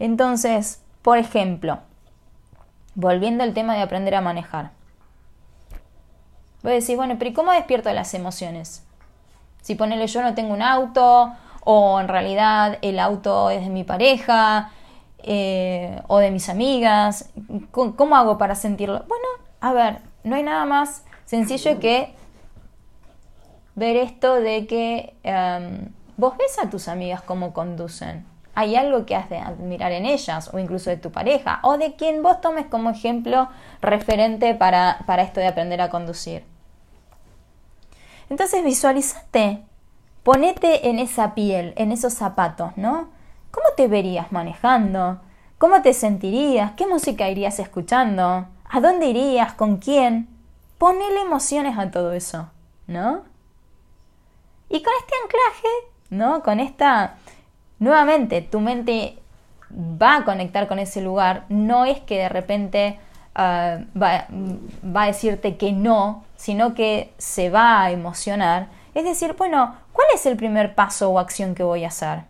Entonces, 0.00 0.82
por 1.02 1.16
ejemplo, 1.16 1.78
volviendo 2.96 3.44
al 3.44 3.54
tema 3.54 3.76
de 3.76 3.82
aprender 3.82 4.16
a 4.16 4.20
manejar. 4.20 4.75
Voy 6.66 6.72
a 6.72 6.74
decir, 6.74 6.96
bueno, 6.96 7.14
pero 7.16 7.30
¿y 7.30 7.32
cómo 7.32 7.52
despierto 7.52 7.92
las 7.92 8.12
emociones? 8.12 8.82
Si 9.62 9.76
ponele 9.76 10.08
yo 10.08 10.20
no 10.20 10.34
tengo 10.34 10.52
un 10.52 10.62
auto, 10.62 11.32
o 11.62 12.00
en 12.00 12.08
realidad 12.08 12.78
el 12.82 12.98
auto 12.98 13.50
es 13.50 13.60
de 13.60 13.70
mi 13.70 13.84
pareja, 13.84 14.72
eh, 15.18 16.02
o 16.08 16.18
de 16.18 16.32
mis 16.32 16.48
amigas, 16.48 17.30
¿cómo 17.70 18.16
hago 18.16 18.36
para 18.36 18.56
sentirlo? 18.56 19.04
Bueno, 19.06 19.26
a 19.60 19.72
ver, 19.74 19.98
no 20.24 20.34
hay 20.34 20.42
nada 20.42 20.64
más 20.64 21.04
sencillo 21.24 21.78
que 21.78 22.12
ver 23.76 23.94
esto 23.94 24.34
de 24.34 24.66
que 24.66 25.14
em, 25.22 25.92
vos 26.16 26.36
ves 26.36 26.58
a 26.58 26.68
tus 26.68 26.88
amigas 26.88 27.22
cómo 27.22 27.52
conducen 27.52 28.26
hay 28.56 28.74
algo 28.74 29.04
que 29.04 29.14
has 29.14 29.28
de 29.28 29.36
admirar 29.36 29.92
en 29.92 30.06
ellas 30.06 30.50
o 30.52 30.58
incluso 30.58 30.88
de 30.88 30.96
tu 30.96 31.12
pareja 31.12 31.60
o 31.62 31.76
de 31.76 31.94
quien 31.94 32.22
vos 32.22 32.40
tomes 32.40 32.64
como 32.66 32.88
ejemplo 32.88 33.50
referente 33.82 34.54
para, 34.54 35.00
para 35.06 35.22
esto 35.22 35.40
de 35.40 35.46
aprender 35.46 35.80
a 35.82 35.90
conducir. 35.90 36.55
Entonces 38.28 38.64
visualízate, 38.64 39.62
ponete 40.22 40.88
en 40.88 40.98
esa 40.98 41.34
piel, 41.34 41.72
en 41.76 41.92
esos 41.92 42.14
zapatos, 42.14 42.76
¿no? 42.76 43.08
¿Cómo 43.50 43.66
te 43.76 43.88
verías 43.88 44.32
manejando? 44.32 45.20
¿Cómo 45.58 45.80
te 45.82 45.94
sentirías? 45.94 46.72
¿Qué 46.72 46.86
música 46.86 47.30
irías 47.30 47.58
escuchando? 47.58 48.46
¿A 48.68 48.80
dónde 48.80 49.06
irías? 49.06 49.54
¿Con 49.54 49.78
quién? 49.78 50.28
Ponele 50.78 51.22
emociones 51.22 51.78
a 51.78 51.90
todo 51.90 52.12
eso, 52.12 52.50
¿no? 52.86 53.22
Y 54.68 54.82
con 54.82 54.92
este 55.00 55.14
anclaje, 55.22 55.68
¿no? 56.10 56.42
Con 56.42 56.60
esta 56.60 57.16
nuevamente 57.78 58.42
tu 58.42 58.60
mente 58.60 59.18
va 59.70 60.16
a 60.16 60.24
conectar 60.24 60.68
con 60.68 60.78
ese 60.78 61.00
lugar, 61.00 61.44
no 61.48 61.84
es 61.84 62.00
que 62.00 62.18
de 62.18 62.28
repente 62.28 62.98
ah, 63.34 63.78
va, 64.00 64.26
a 65.02 65.06
decirte 65.06 65.56
que 65.56 65.72
no, 65.72 66.24
sino 66.36 66.74
que 66.74 67.12
se 67.18 67.50
va 67.50 67.82
a 67.82 67.90
emocionar. 67.90 68.68
Es 68.94 69.04
decir, 69.04 69.34
bueno, 69.34 69.74
¿cuál 69.92 70.06
es 70.14 70.26
el 70.26 70.36
primer 70.36 70.74
paso 70.74 71.10
o 71.10 71.18
acción 71.18 71.54
que 71.54 71.62
voy 71.62 71.84
a 71.84 71.88
hacer? 71.88 72.24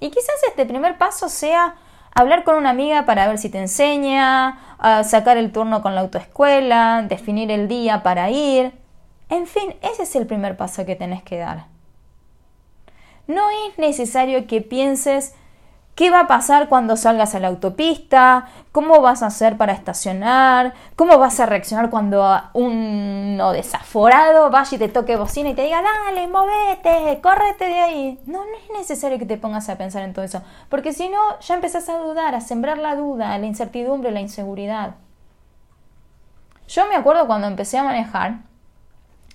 Y 0.00 0.10
quizás 0.10 0.34
este 0.48 0.64
primer 0.66 0.98
paso 0.98 1.28
sea 1.28 1.76
hablar 2.14 2.42
con 2.42 2.56
una 2.56 2.70
amiga 2.70 3.04
para 3.04 3.28
ver 3.28 3.38
si 3.38 3.50
te 3.50 3.58
enseña, 3.58 4.58
sacar 5.04 5.36
el 5.36 5.52
turno 5.52 5.82
con 5.82 5.94
la 5.94 6.00
autoescuela, 6.00 7.04
definir 7.08 7.50
el 7.50 7.68
día 7.68 8.02
para 8.02 8.30
ir. 8.30 8.72
En 9.28 9.46
fin, 9.46 9.76
ese 9.82 10.02
es 10.02 10.16
el 10.16 10.26
primer 10.26 10.56
paso 10.56 10.84
que 10.86 10.96
tenés 10.96 11.22
que 11.22 11.38
dar. 11.38 11.66
No 13.26 13.48
es 13.68 13.78
necesario 13.78 14.48
que 14.48 14.60
pienses 14.60 15.34
qué 16.00 16.08
va 16.08 16.20
a 16.20 16.26
pasar 16.26 16.70
cuando 16.70 16.96
salgas 16.96 17.34
a 17.34 17.40
la 17.40 17.48
autopista, 17.48 18.48
cómo 18.72 19.02
vas 19.02 19.22
a 19.22 19.26
hacer 19.26 19.58
para 19.58 19.74
estacionar, 19.74 20.72
cómo 20.96 21.18
vas 21.18 21.38
a 21.40 21.44
reaccionar 21.44 21.90
cuando 21.90 22.26
uno 22.54 23.52
desaforado 23.52 24.48
vaya 24.48 24.76
y 24.76 24.78
te 24.78 24.88
toque 24.88 25.16
bocina 25.16 25.50
y 25.50 25.54
te 25.54 25.64
diga, 25.64 25.82
dale, 25.82 26.26
movete, 26.26 27.20
córrete 27.20 27.66
de 27.66 27.80
ahí. 27.80 28.18
No, 28.24 28.46
no 28.46 28.50
es 28.50 28.78
necesario 28.78 29.18
que 29.18 29.26
te 29.26 29.36
pongas 29.36 29.68
a 29.68 29.76
pensar 29.76 30.02
en 30.02 30.14
todo 30.14 30.24
eso, 30.24 30.40
porque 30.70 30.94
si 30.94 31.10
no, 31.10 31.38
ya 31.40 31.54
empezás 31.54 31.86
a 31.90 31.98
dudar, 31.98 32.34
a 32.34 32.40
sembrar 32.40 32.78
la 32.78 32.96
duda, 32.96 33.36
la 33.36 33.44
incertidumbre, 33.44 34.10
la 34.10 34.20
inseguridad. 34.20 34.94
Yo 36.66 36.86
me 36.86 36.96
acuerdo 36.96 37.26
cuando 37.26 37.46
empecé 37.46 37.76
a 37.76 37.84
manejar, 37.84 38.38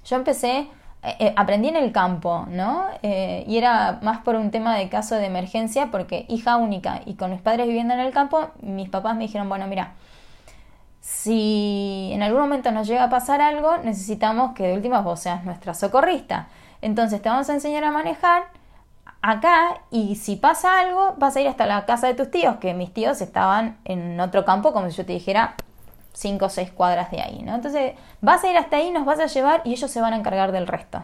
yo 0.03 0.15
empecé 0.15 0.67
eh, 1.05 1.15
eh, 1.19 1.33
aprendí 1.35 1.67
en 1.67 1.75
el 1.75 1.91
campo, 1.91 2.47
¿no? 2.49 2.87
Eh, 3.03 3.43
y 3.47 3.57
era 3.57 3.99
más 4.01 4.19
por 4.19 4.35
un 4.35 4.49
tema 4.49 4.75
de 4.75 4.89
caso 4.89 5.15
de 5.15 5.25
emergencia, 5.27 5.91
porque 5.91 6.25
hija 6.29 6.57
única 6.57 7.01
y 7.05 7.13
con 7.13 7.29
mis 7.31 7.41
padres 7.41 7.67
viviendo 7.67 7.93
en 7.93 7.99
el 7.99 8.11
campo, 8.11 8.49
mis 8.61 8.89
papás 8.89 9.15
me 9.15 9.23
dijeron, 9.23 9.47
bueno, 9.47 9.67
mira, 9.67 9.93
si 11.01 12.09
en 12.11 12.23
algún 12.23 12.41
momento 12.41 12.71
nos 12.71 12.87
llega 12.87 13.03
a 13.03 13.09
pasar 13.11 13.39
algo, 13.39 13.77
necesitamos 13.83 14.53
que 14.55 14.63
de 14.67 14.73
última 14.73 15.01
vos 15.01 15.19
seas 15.19 15.43
nuestra 15.45 15.75
socorrista. 15.75 16.47
Entonces 16.81 17.21
te 17.21 17.29
vamos 17.29 17.49
a 17.49 17.53
enseñar 17.53 17.83
a 17.83 17.91
manejar 17.91 18.45
acá 19.21 19.81
y 19.91 20.15
si 20.15 20.37
pasa 20.37 20.79
algo, 20.79 21.13
vas 21.17 21.35
a 21.35 21.41
ir 21.41 21.47
hasta 21.47 21.67
la 21.67 21.85
casa 21.85 22.07
de 22.07 22.15
tus 22.15 22.31
tíos, 22.31 22.55
que 22.57 22.73
mis 22.73 22.91
tíos 22.91 23.21
estaban 23.21 23.77
en 23.85 24.19
otro 24.19 24.43
campo, 24.43 24.73
como 24.73 24.89
si 24.89 24.97
yo 24.97 25.05
te 25.05 25.13
dijera, 25.13 25.55
cinco 26.15 26.45
o 26.45 26.49
seis 26.49 26.71
cuadras 26.71 27.11
de 27.11 27.21
ahí, 27.21 27.41
¿no? 27.43 27.55
Entonces 27.55 27.93
vas 28.21 28.43
a 28.43 28.49
ir 28.49 28.57
hasta 28.57 28.77
ahí, 28.77 28.91
nos 28.91 29.05
vas 29.05 29.19
a 29.19 29.27
llevar 29.27 29.61
y 29.65 29.73
ellos 29.73 29.91
se 29.91 30.01
van 30.01 30.13
a 30.13 30.17
encargar 30.17 30.51
del 30.51 30.67
resto. 30.67 31.03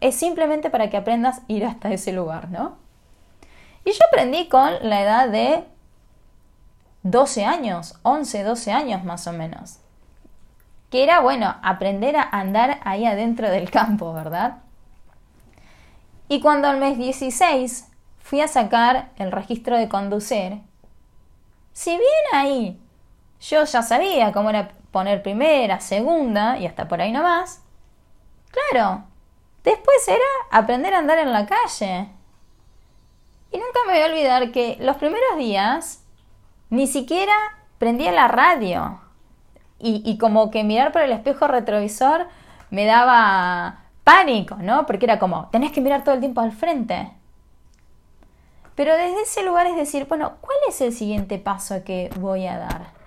Es 0.00 0.16
simplemente 0.16 0.70
para 0.70 0.90
que 0.90 0.96
aprendas 0.96 1.38
a 1.38 1.42
ir 1.48 1.64
hasta 1.64 1.90
ese 1.90 2.12
lugar, 2.12 2.50
¿no? 2.50 2.76
Y 3.84 3.92
yo 3.92 4.00
aprendí 4.08 4.48
con 4.48 4.70
la 4.82 5.02
edad 5.02 5.28
de 5.28 5.64
12 7.02 7.44
años, 7.44 7.98
11, 8.02 8.42
12 8.42 8.72
años 8.72 9.04
más 9.04 9.26
o 9.26 9.32
menos. 9.32 9.78
Que 10.90 11.04
era, 11.04 11.20
bueno, 11.20 11.54
aprender 11.62 12.16
a 12.16 12.22
andar 12.22 12.80
ahí 12.84 13.06
adentro 13.06 13.48
del 13.48 13.70
campo, 13.70 14.12
¿verdad? 14.12 14.58
Y 16.28 16.40
cuando 16.40 16.68
al 16.68 16.78
mes 16.78 16.98
16 16.98 17.88
fui 18.18 18.40
a 18.40 18.48
sacar 18.48 19.10
el 19.16 19.32
registro 19.32 19.78
de 19.78 19.88
conducir, 19.88 20.60
si 21.72 21.90
bien 21.90 22.02
ahí 22.32 22.80
yo 23.40 23.64
ya 23.64 23.82
sabía 23.82 24.32
cómo 24.32 24.50
era 24.50 24.70
poner 24.90 25.22
primera, 25.22 25.80
segunda 25.80 26.58
y 26.58 26.66
hasta 26.66 26.88
por 26.88 27.00
ahí 27.00 27.12
nomás. 27.12 27.62
Claro, 28.50 29.04
después 29.64 30.08
era 30.08 30.24
aprender 30.50 30.94
a 30.94 30.98
andar 30.98 31.18
en 31.18 31.32
la 31.32 31.46
calle. 31.46 32.08
Y 33.52 33.58
nunca 33.58 33.80
me 33.86 33.92
voy 33.94 34.02
a 34.02 34.06
olvidar 34.06 34.52
que 34.52 34.76
los 34.80 34.96
primeros 34.96 35.36
días 35.38 36.04
ni 36.68 36.86
siquiera 36.86 37.34
prendía 37.78 38.12
la 38.12 38.28
radio. 38.28 39.00
Y, 39.78 40.02
y, 40.04 40.18
como 40.18 40.50
que 40.50 40.62
mirar 40.62 40.92
por 40.92 41.00
el 41.00 41.10
espejo 41.10 41.48
retrovisor 41.48 42.28
me 42.68 42.84
daba 42.84 43.84
pánico, 44.04 44.56
¿no? 44.56 44.84
Porque 44.84 45.06
era 45.06 45.18
como, 45.18 45.48
tenés 45.48 45.72
que 45.72 45.80
mirar 45.80 46.04
todo 46.04 46.14
el 46.14 46.20
tiempo 46.20 46.42
al 46.42 46.52
frente. 46.52 47.10
Pero 48.74 48.94
desde 48.94 49.22
ese 49.22 49.42
lugar 49.42 49.66
es 49.66 49.76
decir, 49.76 50.04
bueno, 50.06 50.34
¿cuál 50.42 50.56
es 50.68 50.80
el 50.82 50.92
siguiente 50.92 51.38
paso 51.38 51.82
que 51.82 52.10
voy 52.18 52.46
a 52.46 52.58
dar? 52.58 52.99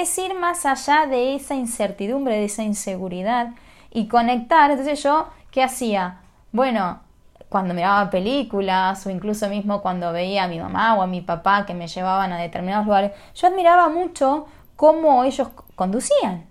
Es 0.00 0.16
ir 0.18 0.34
más 0.34 0.66
allá 0.66 1.06
de 1.06 1.34
esa 1.34 1.54
incertidumbre, 1.54 2.36
de 2.36 2.44
esa 2.44 2.62
inseguridad 2.62 3.50
y 3.90 4.08
conectar. 4.08 4.70
Entonces 4.70 5.02
yo, 5.02 5.28
¿qué 5.50 5.62
hacía? 5.62 6.20
Bueno, 6.52 7.00
cuando 7.48 7.74
miraba 7.74 8.10
películas 8.10 9.06
o 9.06 9.10
incluso 9.10 9.48
mismo 9.48 9.80
cuando 9.82 10.12
veía 10.12 10.44
a 10.44 10.48
mi 10.48 10.58
mamá 10.58 10.94
o 10.94 11.02
a 11.02 11.06
mi 11.06 11.20
papá 11.20 11.66
que 11.66 11.74
me 11.74 11.86
llevaban 11.86 12.32
a 12.32 12.38
determinados 12.38 12.86
lugares, 12.86 13.12
yo 13.34 13.46
admiraba 13.46 13.88
mucho 13.88 14.46
cómo 14.76 15.24
ellos 15.24 15.48
conducían. 15.76 16.46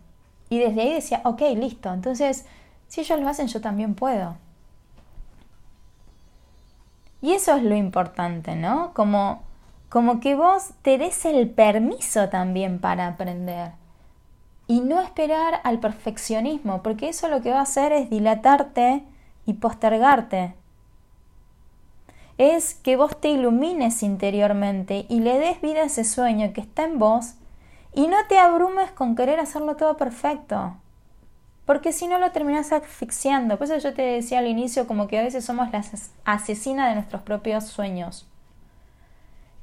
Y 0.50 0.60
desde 0.60 0.82
ahí 0.82 0.94
decía, 0.94 1.22
ok, 1.26 1.42
listo, 1.56 1.92
entonces 1.92 2.46
si 2.88 3.02
ellos 3.02 3.20
lo 3.20 3.28
hacen 3.28 3.48
yo 3.48 3.60
también 3.60 3.96
puedo. 3.96 4.38
Y 7.22 7.34
eso 7.34 7.56
es 7.56 7.64
lo 7.64 7.76
importante, 7.76 8.56
¿no? 8.56 8.94
Como 8.94 9.44
como 9.94 10.20
que 10.22 10.34
vos 10.34 10.72
te 10.82 10.98
des 10.98 11.24
el 11.24 11.52
permiso 11.52 12.28
también 12.30 12.80
para 12.80 13.06
aprender 13.06 13.74
y 14.66 14.82
no 14.82 15.00
esperar 15.00 15.62
al 15.64 15.80
perfeccionismo, 15.80 16.82
porque 16.82 17.10
eso 17.10 17.28
lo 17.28 17.44
que 17.44 17.52
va 17.52 17.60
a 17.60 17.62
hacer 17.70 17.92
es 17.92 18.10
dilatarte 18.10 19.04
y 19.46 19.54
postergarte. 19.54 20.56
Es 22.40 22.74
que 22.74 22.96
vos 22.96 23.22
te 23.22 23.28
ilumines 23.28 24.02
interiormente 24.02 25.06
y 25.10 25.20
le 25.20 25.38
des 25.38 25.62
vida 25.62 25.82
a 25.82 25.86
ese 25.86 26.06
sueño 26.06 26.54
que 26.54 26.62
está 26.62 26.86
en 26.86 26.98
vos 26.98 27.36
y 27.94 28.08
no 28.08 28.18
te 28.28 28.40
abrumes 28.40 28.90
con 28.90 29.16
querer 29.16 29.40
hacerlo 29.40 29.76
todo 29.76 29.96
perfecto. 29.96 30.76
Porque 31.68 31.92
si 31.92 32.08
no 32.08 32.18
lo 32.18 32.32
terminás 32.32 32.74
asfixiando. 32.74 33.60
Por 33.60 33.66
eso 33.66 33.78
yo 33.78 33.94
te 33.94 34.02
decía 34.02 34.40
al 34.40 34.48
inicio 34.48 34.88
como 34.88 35.08
que 35.08 35.20
a 35.20 35.24
veces 35.24 35.46
somos 35.46 35.72
las 35.72 36.12
asesinas 36.26 36.90
de 36.90 36.96
nuestros 36.96 37.22
propios 37.22 37.66
sueños 37.66 38.28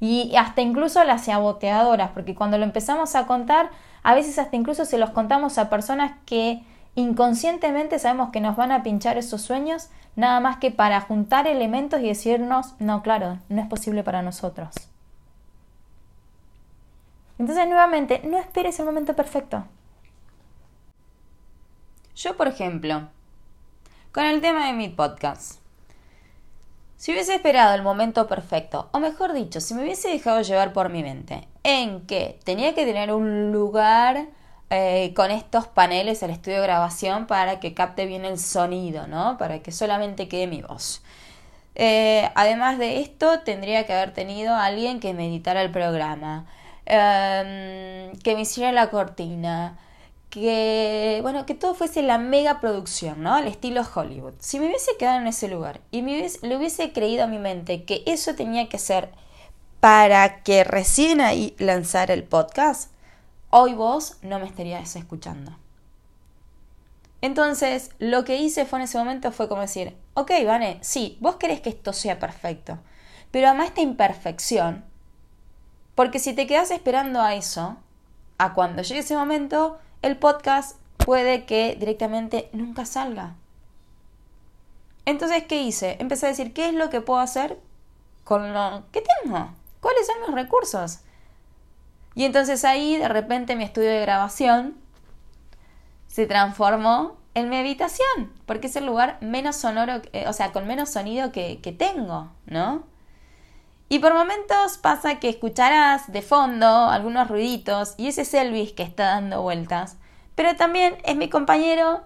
y 0.00 0.34
hasta 0.34 0.62
incluso 0.62 1.04
las 1.04 1.26
saboteadoras, 1.26 2.10
porque 2.12 2.34
cuando 2.34 2.56
lo 2.56 2.64
empezamos 2.64 3.14
a 3.14 3.26
contar, 3.26 3.70
a 4.02 4.14
veces 4.14 4.38
hasta 4.38 4.56
incluso 4.56 4.86
se 4.86 4.98
los 4.98 5.10
contamos 5.10 5.58
a 5.58 5.68
personas 5.68 6.12
que 6.24 6.62
inconscientemente 6.94 7.98
sabemos 7.98 8.30
que 8.30 8.40
nos 8.40 8.56
van 8.56 8.72
a 8.72 8.82
pinchar 8.82 9.18
esos 9.18 9.42
sueños, 9.42 9.90
nada 10.16 10.40
más 10.40 10.56
que 10.56 10.70
para 10.70 11.00
juntar 11.02 11.46
elementos 11.46 12.00
y 12.00 12.08
decirnos, 12.08 12.74
no, 12.78 13.02
claro, 13.02 13.38
no 13.48 13.60
es 13.60 13.68
posible 13.68 14.02
para 14.02 14.22
nosotros. 14.22 14.74
Entonces, 17.38 17.66
nuevamente, 17.68 18.22
no 18.24 18.38
esperes 18.38 18.78
el 18.80 18.86
momento 18.86 19.14
perfecto. 19.14 19.64
Yo, 22.16 22.36
por 22.36 22.48
ejemplo, 22.48 23.08
con 24.12 24.24
el 24.24 24.40
tema 24.40 24.66
de 24.66 24.72
mi 24.72 24.88
podcast, 24.88 25.59
si 27.00 27.12
hubiese 27.12 27.34
esperado 27.36 27.74
el 27.74 27.80
momento 27.80 28.26
perfecto, 28.26 28.90
o 28.92 28.98
mejor 28.98 29.32
dicho, 29.32 29.62
si 29.62 29.72
me 29.72 29.82
hubiese 29.84 30.10
dejado 30.10 30.42
llevar 30.42 30.74
por 30.74 30.90
mi 30.90 31.02
mente, 31.02 31.48
en 31.62 32.02
que 32.06 32.38
tenía 32.44 32.74
que 32.74 32.84
tener 32.84 33.10
un 33.10 33.52
lugar 33.52 34.26
eh, 34.68 35.14
con 35.16 35.30
estos 35.30 35.66
paneles, 35.66 36.22
el 36.22 36.28
estudio 36.28 36.58
de 36.58 36.64
grabación, 36.64 37.26
para 37.26 37.58
que 37.58 37.72
capte 37.72 38.04
bien 38.04 38.26
el 38.26 38.38
sonido, 38.38 39.06
¿no? 39.06 39.38
Para 39.38 39.60
que 39.60 39.72
solamente 39.72 40.28
quede 40.28 40.46
mi 40.46 40.60
voz. 40.60 41.02
Eh, 41.74 42.28
además 42.34 42.76
de 42.76 43.00
esto, 43.00 43.40
tendría 43.40 43.86
que 43.86 43.94
haber 43.94 44.12
tenido 44.12 44.54
alguien 44.54 45.00
que 45.00 45.14
me 45.14 45.26
editara 45.28 45.62
el 45.62 45.70
programa, 45.70 46.44
em, 46.84 48.12
que 48.18 48.34
me 48.34 48.42
hiciera 48.42 48.72
la 48.72 48.90
cortina, 48.90 49.78
que, 50.30 51.18
bueno, 51.22 51.44
que 51.44 51.54
todo 51.54 51.74
fuese 51.74 52.02
la 52.02 52.16
mega 52.16 52.60
producción, 52.60 53.22
¿no? 53.22 53.34
Al 53.34 53.48
estilo 53.48 53.82
Hollywood. 53.94 54.34
Si 54.38 54.60
me 54.60 54.66
hubiese 54.66 54.96
quedado 54.96 55.20
en 55.20 55.26
ese 55.26 55.48
lugar 55.48 55.80
y 55.90 56.02
me 56.02 56.26
le 56.42 56.56
hubiese 56.56 56.92
creído 56.92 57.24
a 57.24 57.26
mi 57.26 57.38
mente 57.38 57.84
que 57.84 58.04
eso 58.06 58.34
tenía 58.34 58.68
que 58.68 58.78
ser 58.78 59.10
para 59.80 60.42
que 60.42 60.62
recién 60.62 61.20
ahí 61.20 61.54
lanzara 61.58 62.14
el 62.14 62.24
podcast, 62.24 62.92
hoy 63.50 63.74
vos 63.74 64.18
no 64.22 64.38
me 64.38 64.46
estarías 64.46 64.94
escuchando. 64.94 65.56
Entonces, 67.22 67.90
lo 67.98 68.24
que 68.24 68.36
hice 68.36 68.64
fue 68.64 68.78
en 68.78 68.84
ese 68.84 68.98
momento 68.98 69.32
fue 69.32 69.48
como 69.48 69.60
decir, 69.60 69.96
ok, 70.14 70.30
Vane, 70.46 70.78
sí, 70.80 71.18
vos 71.20 71.36
querés 71.36 71.60
que 71.60 71.68
esto 71.70 71.92
sea 71.92 72.18
perfecto, 72.18 72.78
pero 73.30 73.48
ama 73.48 73.66
esta 73.66 73.82
imperfección, 73.82 74.84
porque 75.94 76.18
si 76.18 76.32
te 76.32 76.46
quedas 76.46 76.70
esperando 76.70 77.20
a 77.20 77.34
eso, 77.34 77.76
a 78.38 78.54
cuando 78.54 78.82
llegue 78.82 79.00
ese 79.00 79.16
momento, 79.16 79.78
el 80.02 80.16
podcast 80.16 80.76
puede 80.98 81.44
que 81.44 81.76
directamente 81.78 82.48
nunca 82.52 82.84
salga. 82.84 83.34
Entonces, 85.04 85.44
¿qué 85.44 85.62
hice? 85.62 85.96
Empecé 85.98 86.26
a 86.26 86.28
decir, 86.30 86.52
¿qué 86.52 86.68
es 86.68 86.74
lo 86.74 86.90
que 86.90 87.00
puedo 87.00 87.20
hacer 87.20 87.58
con 88.24 88.52
lo 88.52 88.84
que 88.92 89.02
tengo? 89.22 89.50
¿Cuáles 89.80 90.06
son 90.06 90.20
mis 90.20 90.34
recursos? 90.34 91.00
Y 92.14 92.24
entonces 92.24 92.64
ahí, 92.64 92.96
de 92.96 93.08
repente, 93.08 93.56
mi 93.56 93.64
estudio 93.64 93.90
de 93.90 94.00
grabación 94.00 94.76
se 96.06 96.26
transformó 96.26 97.16
en 97.34 97.48
mi 97.48 97.56
habitación, 97.56 98.32
porque 98.46 98.66
es 98.66 98.76
el 98.76 98.86
lugar 98.86 99.18
menos 99.20 99.56
sonoro, 99.56 100.02
eh, 100.12 100.26
o 100.26 100.32
sea, 100.32 100.52
con 100.52 100.66
menos 100.66 100.90
sonido 100.90 101.30
que, 101.32 101.60
que 101.60 101.72
tengo, 101.72 102.30
¿no? 102.46 102.84
Y 103.90 103.98
por 103.98 104.14
momentos 104.14 104.78
pasa 104.78 105.20
que 105.20 105.28
escucharás 105.28 106.10
de 106.10 106.22
fondo 106.22 106.66
algunos 106.66 107.28
ruiditos 107.28 107.94
y 107.98 108.06
ese 108.06 108.22
es 108.22 108.32
Elvis 108.32 108.72
que 108.72 108.84
está 108.84 109.04
dando 109.04 109.42
vueltas 109.42 109.98
pero 110.40 110.56
también 110.56 110.96
es 111.04 111.16
mi 111.16 111.28
compañero 111.28 112.00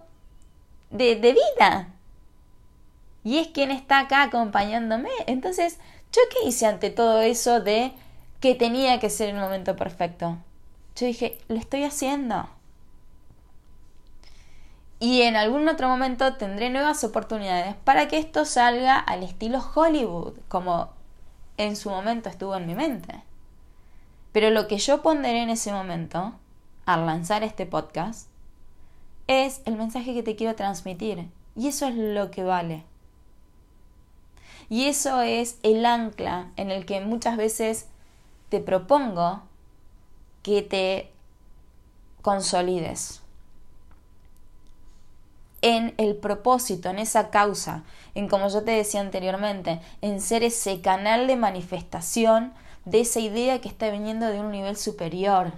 de, 0.91 1.15
vida. 1.15 1.95
Y 3.23 3.39
es 3.39 3.47
quien 3.47 3.71
está 3.71 4.01
acá 4.01 4.25
acompañándome. 4.25 5.09
Entonces, 5.29 5.79
¿yo 6.11 6.21
qué 6.31 6.49
hice 6.49 6.67
ante 6.67 6.91
todo 6.91 7.21
eso 7.21 7.61
de 7.61 7.93
que 8.41 8.57
tenía 8.57 8.99
que 8.99 9.09
ser 9.09 9.29
el 9.29 9.37
momento 9.37 9.77
perfecto? 9.77 10.37
Yo 10.97 11.07
dije, 11.07 11.39
lo 11.47 11.55
estoy 11.55 11.85
haciendo. 11.85 12.49
Y 14.99 15.23
en 15.23 15.37
algún 15.37 15.69
otro 15.69 15.87
momento 15.87 16.35
tendré 16.35 16.71
nuevas 16.71 17.05
oportunidades 17.05 17.77
para 17.85 18.09
que 18.09 18.19
esto 18.19 18.45
salga 18.45 18.99
al 18.99 19.23
estilo 19.23 19.65
Hollywood, 19.77 20.35
como 20.49 20.91
en 21.57 21.77
su 21.77 21.91
momento 21.91 22.29
estuvo 22.29 22.57
en 22.57 22.67
mi 22.67 22.75
mente. 22.75 23.23
Pero 24.33 24.51
lo 24.51 24.67
que 24.67 24.79
yo 24.79 25.03
ponderé 25.03 25.43
en 25.43 25.51
ese 25.51 25.73
momento 25.73 26.35
al 26.87 27.07
lanzar 27.07 27.43
este 27.43 27.67
podcast 27.67 28.29
es 29.27 29.63
el 29.65 29.77
mensaje 29.77 30.15
que 30.15 30.23
te 30.23 30.37
quiero 30.37 30.55
transmitir. 30.55 31.29
Y 31.57 31.69
eso 31.69 31.87
es 31.87 31.95
lo 31.95 32.31
que 32.31 32.43
vale. 32.43 32.85
Y 34.69 34.87
eso 34.87 35.21
es 35.21 35.59
el 35.63 35.85
ancla 35.87 36.51
en 36.57 36.71
el 36.71 36.87
que 36.87 37.01
muchas 37.01 37.37
veces 37.37 37.87
te 38.49 38.61
propongo 38.61 39.43
que 40.43 40.63
te 40.63 41.13
consolides 42.23 43.24
en 45.65 45.95
el 45.97 46.15
propósito, 46.17 46.91
en 46.91 46.99
esa 46.99 47.31
causa, 47.31 47.83
en 48.15 48.29
como 48.29 48.49
yo 48.49 48.63
te 48.63 48.71
decía 48.71 49.01
anteriormente, 49.01 49.81
en 50.01 50.21
ser 50.21 50.45
ese 50.45 50.81
canal 50.81 51.27
de 51.27 51.37
manifestación 51.37 52.53
de 52.85 53.01
esa 53.01 53.19
idea 53.19 53.61
que 53.61 53.69
está 53.69 53.91
viniendo 53.91 54.27
de 54.27 54.41
un 54.41 54.51
nivel 54.51 54.77
superior 54.77 55.53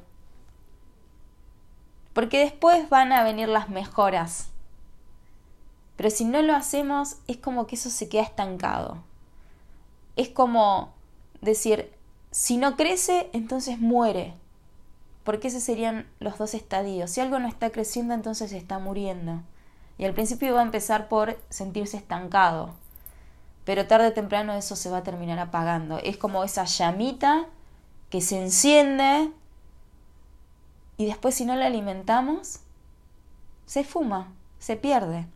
porque 2.16 2.38
después 2.38 2.88
van 2.88 3.12
a 3.12 3.23
venir 3.23 3.47
las 3.47 3.69
mejoras. 3.69 4.49
Pero 5.97 6.09
si 6.09 6.25
no 6.25 6.40
lo 6.40 6.55
hacemos, 6.55 7.16
es 7.27 7.37
como 7.37 7.66
que 7.66 7.75
eso 7.75 7.90
se 7.90 8.09
queda 8.09 8.23
estancado. 8.23 9.03
Es 10.16 10.31
como 10.31 10.95
decir, 11.42 11.92
si 12.31 12.57
no 12.57 12.75
crece, 12.75 13.29
entonces 13.35 13.79
muere. 13.79 14.33
Porque 15.25 15.49
esos 15.49 15.62
serían 15.62 16.07
los 16.19 16.38
dos 16.38 16.55
estadios. 16.55 17.11
Si 17.11 17.21
algo 17.21 17.38
no 17.38 17.49
está 17.49 17.69
creciendo, 17.69 18.14
entonces 18.14 18.51
está 18.53 18.79
muriendo. 18.79 19.42
Y 19.99 20.05
al 20.05 20.15
principio 20.15 20.55
va 20.55 20.61
a 20.61 20.65
empezar 20.65 21.09
por 21.09 21.39
sentirse 21.49 21.97
estancado. 21.97 22.75
Pero 23.65 23.87
tarde 23.87 24.09
o 24.09 24.13
temprano 24.13 24.53
eso 24.53 24.77
se 24.77 24.91
va 24.91 24.99
a 24.99 25.03
terminar 25.03 25.39
apagando. 25.39 25.99
Es 25.99 26.17
como 26.17 26.45
esa 26.45 26.65
llamita 26.65 27.47
que 28.11 28.21
se 28.21 28.41
enciende 28.41 29.31
y 30.97 31.07
después 31.07 31.35
si 31.35 31.45
no 31.45 31.57
la 31.57 31.67
alimentamos, 31.67 32.61
se 33.67 33.85
fuma, 33.85 34.33
se 34.59 34.77
pierde. 34.77 35.27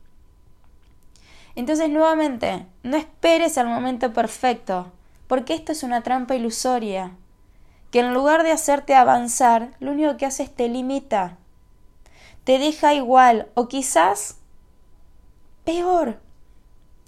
Entonces 1.54 1.90
nuevamente, 1.90 2.66
no 2.82 2.96
esperes 2.96 3.58
al 3.58 3.66
momento 3.66 4.12
perfecto, 4.12 4.92
porque 5.26 5.54
esto 5.54 5.72
es 5.72 5.82
una 5.82 6.02
trampa 6.02 6.34
ilusoria, 6.34 7.12
que 7.90 8.00
en 8.00 8.14
lugar 8.14 8.44
de 8.44 8.52
hacerte 8.52 8.94
avanzar, 8.94 9.72
lo 9.80 9.90
único 9.90 10.16
que 10.16 10.26
hace 10.26 10.44
es 10.44 10.54
te 10.54 10.68
limita, 10.68 11.36
te 12.44 12.58
deja 12.58 12.94
igual 12.94 13.48
o 13.54 13.68
quizás 13.68 14.36
peor 15.64 16.18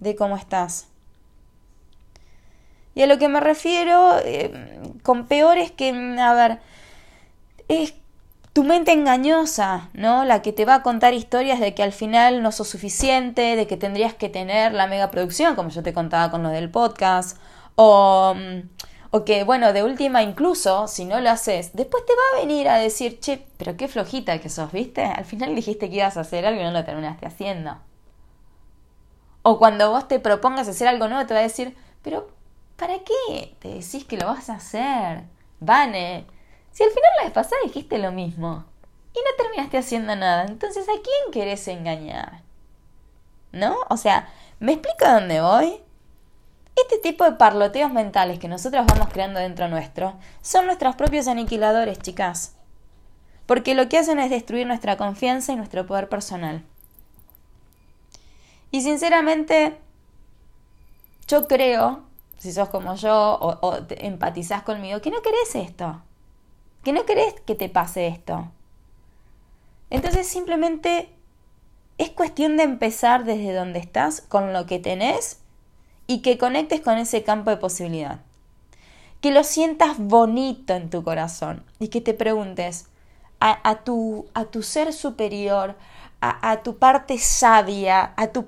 de 0.00 0.16
cómo 0.16 0.36
estás. 0.36 0.88
Y 2.94 3.02
a 3.02 3.06
lo 3.06 3.18
que 3.18 3.28
me 3.28 3.40
refiero 3.40 4.18
eh, 4.24 4.80
con 5.02 5.26
peor 5.26 5.58
es 5.58 5.70
que, 5.70 5.90
a 6.20 6.34
ver, 6.34 6.60
es 7.68 7.94
tu 8.52 8.64
mente 8.64 8.92
engañosa, 8.92 9.88
¿no? 9.94 10.24
La 10.24 10.42
que 10.42 10.52
te 10.52 10.66
va 10.66 10.76
a 10.76 10.82
contar 10.82 11.14
historias 11.14 11.58
de 11.58 11.74
que 11.74 11.82
al 11.82 11.92
final 11.92 12.42
no 12.42 12.52
sos 12.52 12.68
suficiente, 12.68 13.56
de 13.56 13.66
que 13.66 13.78
tendrías 13.78 14.14
que 14.14 14.28
tener 14.28 14.72
la 14.74 14.86
mega 14.86 15.10
producción, 15.10 15.54
como 15.54 15.70
yo 15.70 15.82
te 15.82 15.94
contaba 15.94 16.30
con 16.30 16.42
lo 16.42 16.50
del 16.50 16.70
podcast, 16.70 17.38
o, 17.76 18.34
mm, 18.36 18.68
o 19.10 19.24
que, 19.24 19.44
bueno, 19.44 19.72
de 19.72 19.82
última 19.82 20.22
incluso, 20.22 20.86
si 20.86 21.06
no 21.06 21.20
lo 21.20 21.30
haces, 21.30 21.74
después 21.74 22.04
te 22.04 22.12
va 22.12 22.38
a 22.38 22.40
venir 22.46 22.68
a 22.68 22.76
decir, 22.76 23.20
che, 23.20 23.46
pero 23.56 23.76
qué 23.76 23.88
flojita 23.88 24.38
que 24.38 24.50
sos, 24.50 24.70
¿viste? 24.72 25.02
Al 25.04 25.24
final 25.24 25.54
dijiste 25.54 25.88
que 25.88 25.96
ibas 25.96 26.18
a 26.18 26.20
hacer 26.20 26.44
algo 26.44 26.60
y 26.60 26.64
no 26.64 26.72
lo 26.72 26.84
terminaste 26.84 27.26
haciendo. 27.26 27.78
O 29.42 29.58
cuando 29.58 29.90
vos 29.90 30.06
te 30.08 30.20
propongas 30.20 30.68
hacer 30.68 30.88
algo 30.88 31.08
nuevo, 31.08 31.26
te 31.26 31.34
va 31.34 31.40
a 31.40 31.44
decir, 31.44 31.76
pero 32.02 32.28
¿para 32.76 32.94
qué 32.98 33.56
te 33.58 33.68
decís 33.68 34.04
que 34.04 34.16
lo 34.16 34.26
vas 34.26 34.48
a 34.50 34.54
hacer? 34.54 35.24
Vane, 35.60 36.26
si 36.70 36.82
al 36.82 36.90
final 36.90 37.10
la 37.18 37.24
vez 37.24 37.32
pasada 37.32 37.60
dijiste 37.64 37.98
lo 37.98 38.12
mismo 38.12 38.64
y 39.14 39.18
no 39.18 39.36
terminaste 39.36 39.78
haciendo 39.78 40.16
nada, 40.16 40.44
entonces 40.44 40.88
¿a 40.88 40.92
quién 40.92 41.32
querés 41.32 41.66
engañar? 41.68 42.42
¿No? 43.52 43.76
O 43.90 43.96
sea, 43.96 44.28
¿me 44.60 44.72
explico 44.72 45.04
a 45.04 45.20
dónde 45.20 45.40
voy? 45.40 45.80
Este 46.74 46.98
tipo 46.98 47.24
de 47.24 47.32
parloteos 47.32 47.92
mentales 47.92 48.38
que 48.38 48.48
nosotros 48.48 48.86
vamos 48.86 49.08
creando 49.12 49.40
dentro 49.40 49.68
nuestro 49.68 50.14
son 50.40 50.66
nuestros 50.66 50.96
propios 50.96 51.28
aniquiladores, 51.28 51.98
chicas. 51.98 52.56
Porque 53.46 53.74
lo 53.74 53.88
que 53.88 53.98
hacen 53.98 54.18
es 54.18 54.30
destruir 54.30 54.66
nuestra 54.66 54.96
confianza 54.96 55.52
y 55.52 55.56
nuestro 55.56 55.86
poder 55.86 56.08
personal. 56.08 56.64
Y 58.72 58.80
sinceramente, 58.80 59.78
yo 61.28 61.46
creo, 61.46 62.02
si 62.38 62.52
sos 62.52 62.68
como 62.70 62.96
yo 62.96 63.14
o, 63.14 63.58
o 63.68 63.78
empatizás 63.90 64.62
conmigo, 64.62 65.00
que 65.00 65.12
no 65.12 65.22
querés 65.22 65.54
esto 65.54 66.02
que 66.82 66.92
no 66.92 67.04
querés 67.06 67.34
que 67.46 67.54
te 67.54 67.68
pase 67.68 68.08
esto. 68.08 68.50
Entonces 69.90 70.26
simplemente 70.26 71.10
es 71.98 72.10
cuestión 72.10 72.56
de 72.56 72.64
empezar 72.64 73.24
desde 73.24 73.54
donde 73.54 73.78
estás, 73.78 74.20
con 74.20 74.52
lo 74.52 74.66
que 74.66 74.78
tenés, 74.78 75.38
y 76.06 76.20
que 76.20 76.38
conectes 76.38 76.80
con 76.80 76.98
ese 76.98 77.22
campo 77.22 77.50
de 77.50 77.58
posibilidad. 77.58 78.20
Que 79.20 79.30
lo 79.30 79.44
sientas 79.44 79.98
bonito 79.98 80.74
en 80.74 80.90
tu 80.90 81.04
corazón 81.04 81.64
y 81.78 81.88
que 81.88 82.00
te 82.00 82.14
preguntes 82.14 82.86
a, 83.38 83.80
tu, 83.82 84.26
a 84.34 84.44
tu 84.44 84.62
ser 84.62 84.92
superior, 84.92 85.76
a 86.20 86.62
tu 86.62 86.78
parte 86.78 87.18
sabia, 87.18 88.14
a 88.16 88.28
tu... 88.28 88.46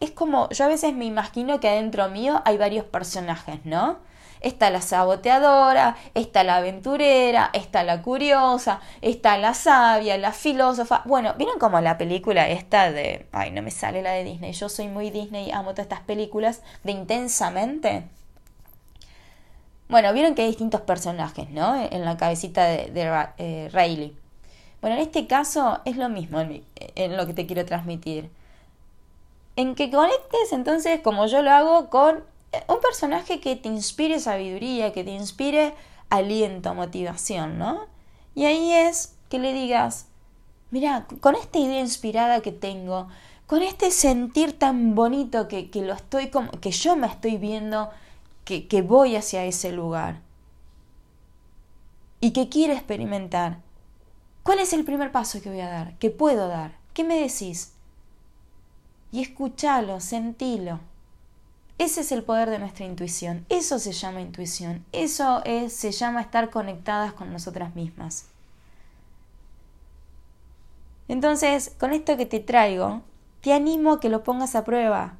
Es 0.00 0.10
como, 0.10 0.48
yo 0.48 0.64
a 0.64 0.68
veces 0.68 0.94
me 0.94 1.04
imagino 1.04 1.60
que 1.60 1.68
adentro 1.68 2.08
mío 2.08 2.40
hay 2.46 2.56
varios 2.56 2.86
personajes, 2.86 3.60
¿no? 3.64 3.98
Está 4.40 4.70
la 4.70 4.80
saboteadora, 4.80 5.98
está 6.14 6.42
la 6.44 6.56
aventurera, 6.56 7.50
está 7.52 7.84
la 7.84 8.00
curiosa, 8.00 8.80
está 9.02 9.36
la 9.36 9.52
sabia, 9.52 10.16
la 10.16 10.32
filósofa. 10.32 11.02
Bueno, 11.04 11.34
¿vieron 11.36 11.58
como 11.58 11.78
la 11.82 11.98
película 11.98 12.48
esta 12.48 12.90
de... 12.90 13.26
Ay, 13.32 13.50
no 13.50 13.60
me 13.60 13.70
sale 13.70 14.00
la 14.00 14.12
de 14.12 14.24
Disney. 14.24 14.52
Yo 14.54 14.70
soy 14.70 14.88
muy 14.88 15.10
Disney, 15.10 15.50
amo 15.50 15.72
todas 15.72 15.84
estas 15.84 16.00
películas 16.00 16.62
de 16.84 16.92
intensamente. 16.92 18.04
Bueno, 19.90 20.10
vieron 20.14 20.34
que 20.34 20.42
hay 20.42 20.48
distintos 20.48 20.80
personajes, 20.80 21.50
¿no? 21.50 21.76
En 21.90 22.06
la 22.06 22.16
cabecita 22.16 22.64
de, 22.64 22.90
eh, 23.36 23.68
Rayleigh. 23.70 24.16
Bueno, 24.80 24.96
en 24.96 25.02
este 25.02 25.26
caso 25.26 25.80
es 25.84 25.98
lo 25.98 26.08
mismo 26.08 26.40
en 26.40 27.16
lo 27.18 27.26
que 27.26 27.34
te 27.34 27.44
quiero 27.44 27.66
transmitir. 27.66 28.30
En 29.56 29.74
que 29.74 29.90
conectes 29.90 30.52
entonces, 30.52 31.00
como 31.00 31.26
yo 31.26 31.42
lo 31.42 31.50
hago, 31.50 31.90
con 31.90 32.24
un 32.68 32.80
personaje 32.80 33.40
que 33.40 33.56
te 33.56 33.68
inspire 33.68 34.18
sabiduría, 34.20 34.92
que 34.92 35.04
te 35.04 35.10
inspire 35.10 35.74
aliento, 36.08 36.74
motivación, 36.74 37.58
¿no? 37.58 37.86
Y 38.34 38.46
ahí 38.46 38.72
es 38.72 39.14
que 39.28 39.38
le 39.38 39.52
digas, 39.52 40.06
mira, 40.70 41.06
con 41.20 41.34
esta 41.34 41.58
idea 41.58 41.80
inspirada 41.80 42.40
que 42.40 42.52
tengo, 42.52 43.08
con 43.46 43.62
este 43.62 43.90
sentir 43.90 44.58
tan 44.58 44.94
bonito 44.94 45.48
que, 45.48 45.70
que 45.70 45.82
lo 45.82 45.94
estoy 45.94 46.28
como, 46.28 46.50
que 46.52 46.70
yo 46.70 46.96
me 46.96 47.06
estoy 47.06 47.36
viendo, 47.36 47.90
que, 48.44 48.66
que 48.68 48.82
voy 48.82 49.16
hacia 49.16 49.44
ese 49.44 49.72
lugar 49.72 50.20
y 52.20 52.32
que 52.32 52.48
quiero 52.48 52.72
experimentar. 52.74 53.58
¿Cuál 54.42 54.60
es 54.60 54.72
el 54.72 54.84
primer 54.84 55.12
paso 55.12 55.40
que 55.40 55.50
voy 55.50 55.60
a 55.60 55.68
dar? 55.68 55.96
¿Qué 55.98 56.10
puedo 56.10 56.48
dar? 56.48 56.76
¿Qué 56.94 57.04
me 57.04 57.20
decís? 57.20 57.72
Y 59.12 59.22
escúchalo, 59.22 60.00
sentilo. 60.00 60.80
Ese 61.78 62.02
es 62.02 62.12
el 62.12 62.22
poder 62.22 62.50
de 62.50 62.58
nuestra 62.58 62.84
intuición. 62.84 63.46
Eso 63.48 63.78
se 63.78 63.92
llama 63.92 64.20
intuición. 64.20 64.84
Eso 64.92 65.42
es, 65.44 65.72
se 65.72 65.92
llama 65.92 66.20
estar 66.20 66.50
conectadas 66.50 67.12
con 67.14 67.32
nosotras 67.32 67.74
mismas. 67.74 68.26
Entonces, 71.08 71.74
con 71.80 71.92
esto 71.92 72.16
que 72.16 72.26
te 72.26 72.38
traigo, 72.38 73.02
te 73.40 73.52
animo 73.52 73.94
a 73.94 74.00
que 74.00 74.10
lo 74.10 74.22
pongas 74.22 74.54
a 74.54 74.64
prueba. 74.64 75.14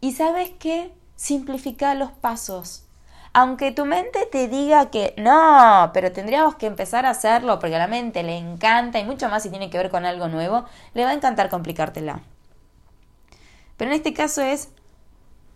Y 0.00 0.12
sabes 0.12 0.50
qué? 0.58 0.92
Simplifica 1.16 1.94
los 1.94 2.12
pasos. 2.12 2.84
Aunque 3.32 3.72
tu 3.72 3.84
mente 3.84 4.26
te 4.26 4.48
diga 4.48 4.90
que 4.90 5.14
no, 5.16 5.90
pero 5.92 6.12
tendríamos 6.12 6.56
que 6.56 6.66
empezar 6.66 7.06
a 7.06 7.10
hacerlo 7.10 7.58
porque 7.58 7.76
a 7.76 7.78
la 7.78 7.86
mente 7.86 8.22
le 8.22 8.36
encanta 8.36 8.98
y 8.98 9.04
mucho 9.04 9.28
más 9.28 9.42
si 9.42 9.50
tiene 9.50 9.70
que 9.70 9.78
ver 9.78 9.90
con 9.90 10.04
algo 10.04 10.28
nuevo, 10.28 10.64
le 10.94 11.04
va 11.04 11.10
a 11.10 11.14
encantar 11.14 11.48
complicártela. 11.48 12.20
Pero 13.76 13.90
en 13.90 13.96
este 13.96 14.12
caso 14.12 14.42
es 14.42 14.70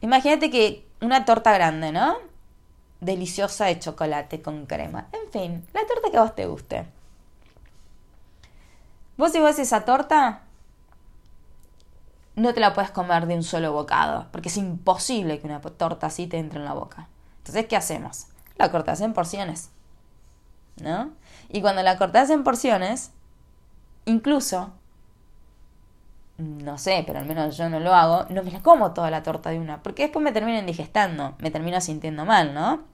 Imagínate 0.02 0.50
que 0.50 0.84
una 1.00 1.24
torta 1.24 1.52
grande, 1.52 1.92
¿no? 1.92 2.16
Deliciosa 3.00 3.66
de 3.66 3.78
chocolate 3.78 4.42
con 4.42 4.66
crema. 4.66 5.06
En 5.12 5.30
fin, 5.30 5.66
la 5.72 5.86
torta 5.86 6.10
que 6.10 6.16
a 6.16 6.22
vos 6.22 6.34
te 6.34 6.46
guste. 6.46 6.86
Vos 9.16 9.30
si 9.30 9.38
vos 9.38 9.60
esa 9.60 9.84
torta, 9.84 10.42
no 12.34 12.52
te 12.52 12.58
la 12.58 12.74
puedes 12.74 12.90
comer 12.90 13.26
de 13.26 13.36
un 13.36 13.44
solo 13.44 13.72
bocado, 13.72 14.26
porque 14.32 14.48
es 14.48 14.56
imposible 14.56 15.38
que 15.38 15.46
una 15.46 15.60
torta 15.60 16.08
así 16.08 16.26
te 16.26 16.38
entre 16.38 16.58
en 16.58 16.64
la 16.64 16.72
boca. 16.72 17.06
Entonces, 17.42 17.66
¿qué 17.66 17.76
hacemos? 17.76 18.26
La 18.56 18.70
cortás 18.70 19.00
en 19.00 19.12
porciones. 19.12 19.70
¿No? 20.80 21.10
Y 21.48 21.60
cuando 21.60 21.82
la 21.82 21.98
cortás 21.98 22.30
en 22.30 22.44
porciones, 22.44 23.12
incluso 24.06 24.72
no 26.38 26.78
sé, 26.78 27.04
pero 27.06 27.18
al 27.18 27.26
menos 27.26 27.56
yo 27.56 27.68
no 27.68 27.80
lo 27.80 27.94
hago, 27.94 28.26
no 28.30 28.42
me 28.42 28.50
la 28.50 28.62
como 28.62 28.92
toda 28.92 29.10
la 29.10 29.22
torta 29.22 29.50
de 29.50 29.58
una, 29.58 29.82
porque 29.82 30.02
después 30.02 30.22
me 30.22 30.32
termino 30.32 30.58
indigestando, 30.58 31.34
me 31.38 31.50
termino 31.50 31.80
sintiendo 31.80 32.24
mal, 32.24 32.54
¿no? 32.54 32.84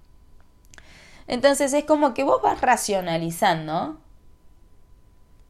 Entonces 1.26 1.72
es 1.72 1.84
como 1.84 2.14
que 2.14 2.24
vos 2.24 2.42
vas 2.42 2.60
racionalizando 2.60 3.98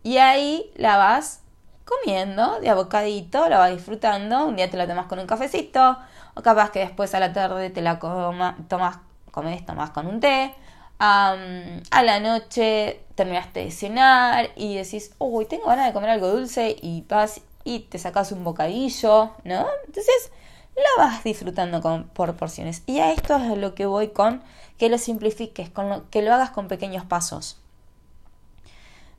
y 0.03 0.19
ahí 0.19 0.71
la 0.77 0.97
vas 0.97 1.43
comiendo 1.85 2.61
de 2.61 2.69
abocadito, 2.69 3.49
la 3.49 3.59
vas 3.59 3.71
disfrutando, 3.71 4.47
un 4.47 4.57
día 4.57 4.71
te 4.71 4.77
la 4.77 4.87
tomas 4.87 5.07
con 5.07 5.19
un 5.19 5.27
cafecito, 5.27 5.99
capaz 6.42 6.70
que 6.70 6.81
después 6.81 7.14
a 7.14 7.20
la 7.20 7.33
tarde 7.33 7.70
te 7.70 7.83
la 7.83 7.98
coma, 7.98 8.57
tomas, 8.68 8.98
comes, 9.31 9.64
tomas 9.66 9.90
con 9.90 10.07
un 10.07 10.20
té, 10.20 10.55
a 10.98 12.03
la 12.05 12.20
noche 12.20 13.05
terminaste 13.14 13.64
de 13.64 13.70
cenar 13.70 14.51
y 14.57 14.77
decís, 14.77 15.12
uy, 15.18 15.46
tengo 15.46 15.66
ganas 15.66 15.87
de 15.87 15.92
comer 15.92 16.11
algo 16.11 16.29
dulce 16.29 16.77
y 16.81 17.05
vas 17.09 17.40
y 17.64 17.81
te 17.81 17.98
sacas 17.98 18.33
un 18.33 18.44
bocadillo, 18.44 19.33
¿no? 19.44 19.66
Entonces 19.87 20.33
la 20.74 21.05
vas 21.05 21.24
disfrutando 21.24 21.83
con, 21.83 22.09
por 22.09 22.35
porciones. 22.37 22.83
Y 22.87 23.01
a 23.01 23.12
esto 23.12 23.37
es 23.37 23.59
lo 23.59 23.74
que 23.74 23.87
voy 23.87 24.09
con 24.09 24.42
que 24.79 24.88
lo 24.88 24.98
simplifiques, 24.98 25.68
con 25.70 26.05
que 26.11 26.22
lo 26.22 26.33
hagas 26.33 26.51
con 26.51 26.68
pequeños 26.68 27.05
pasos. 27.05 27.61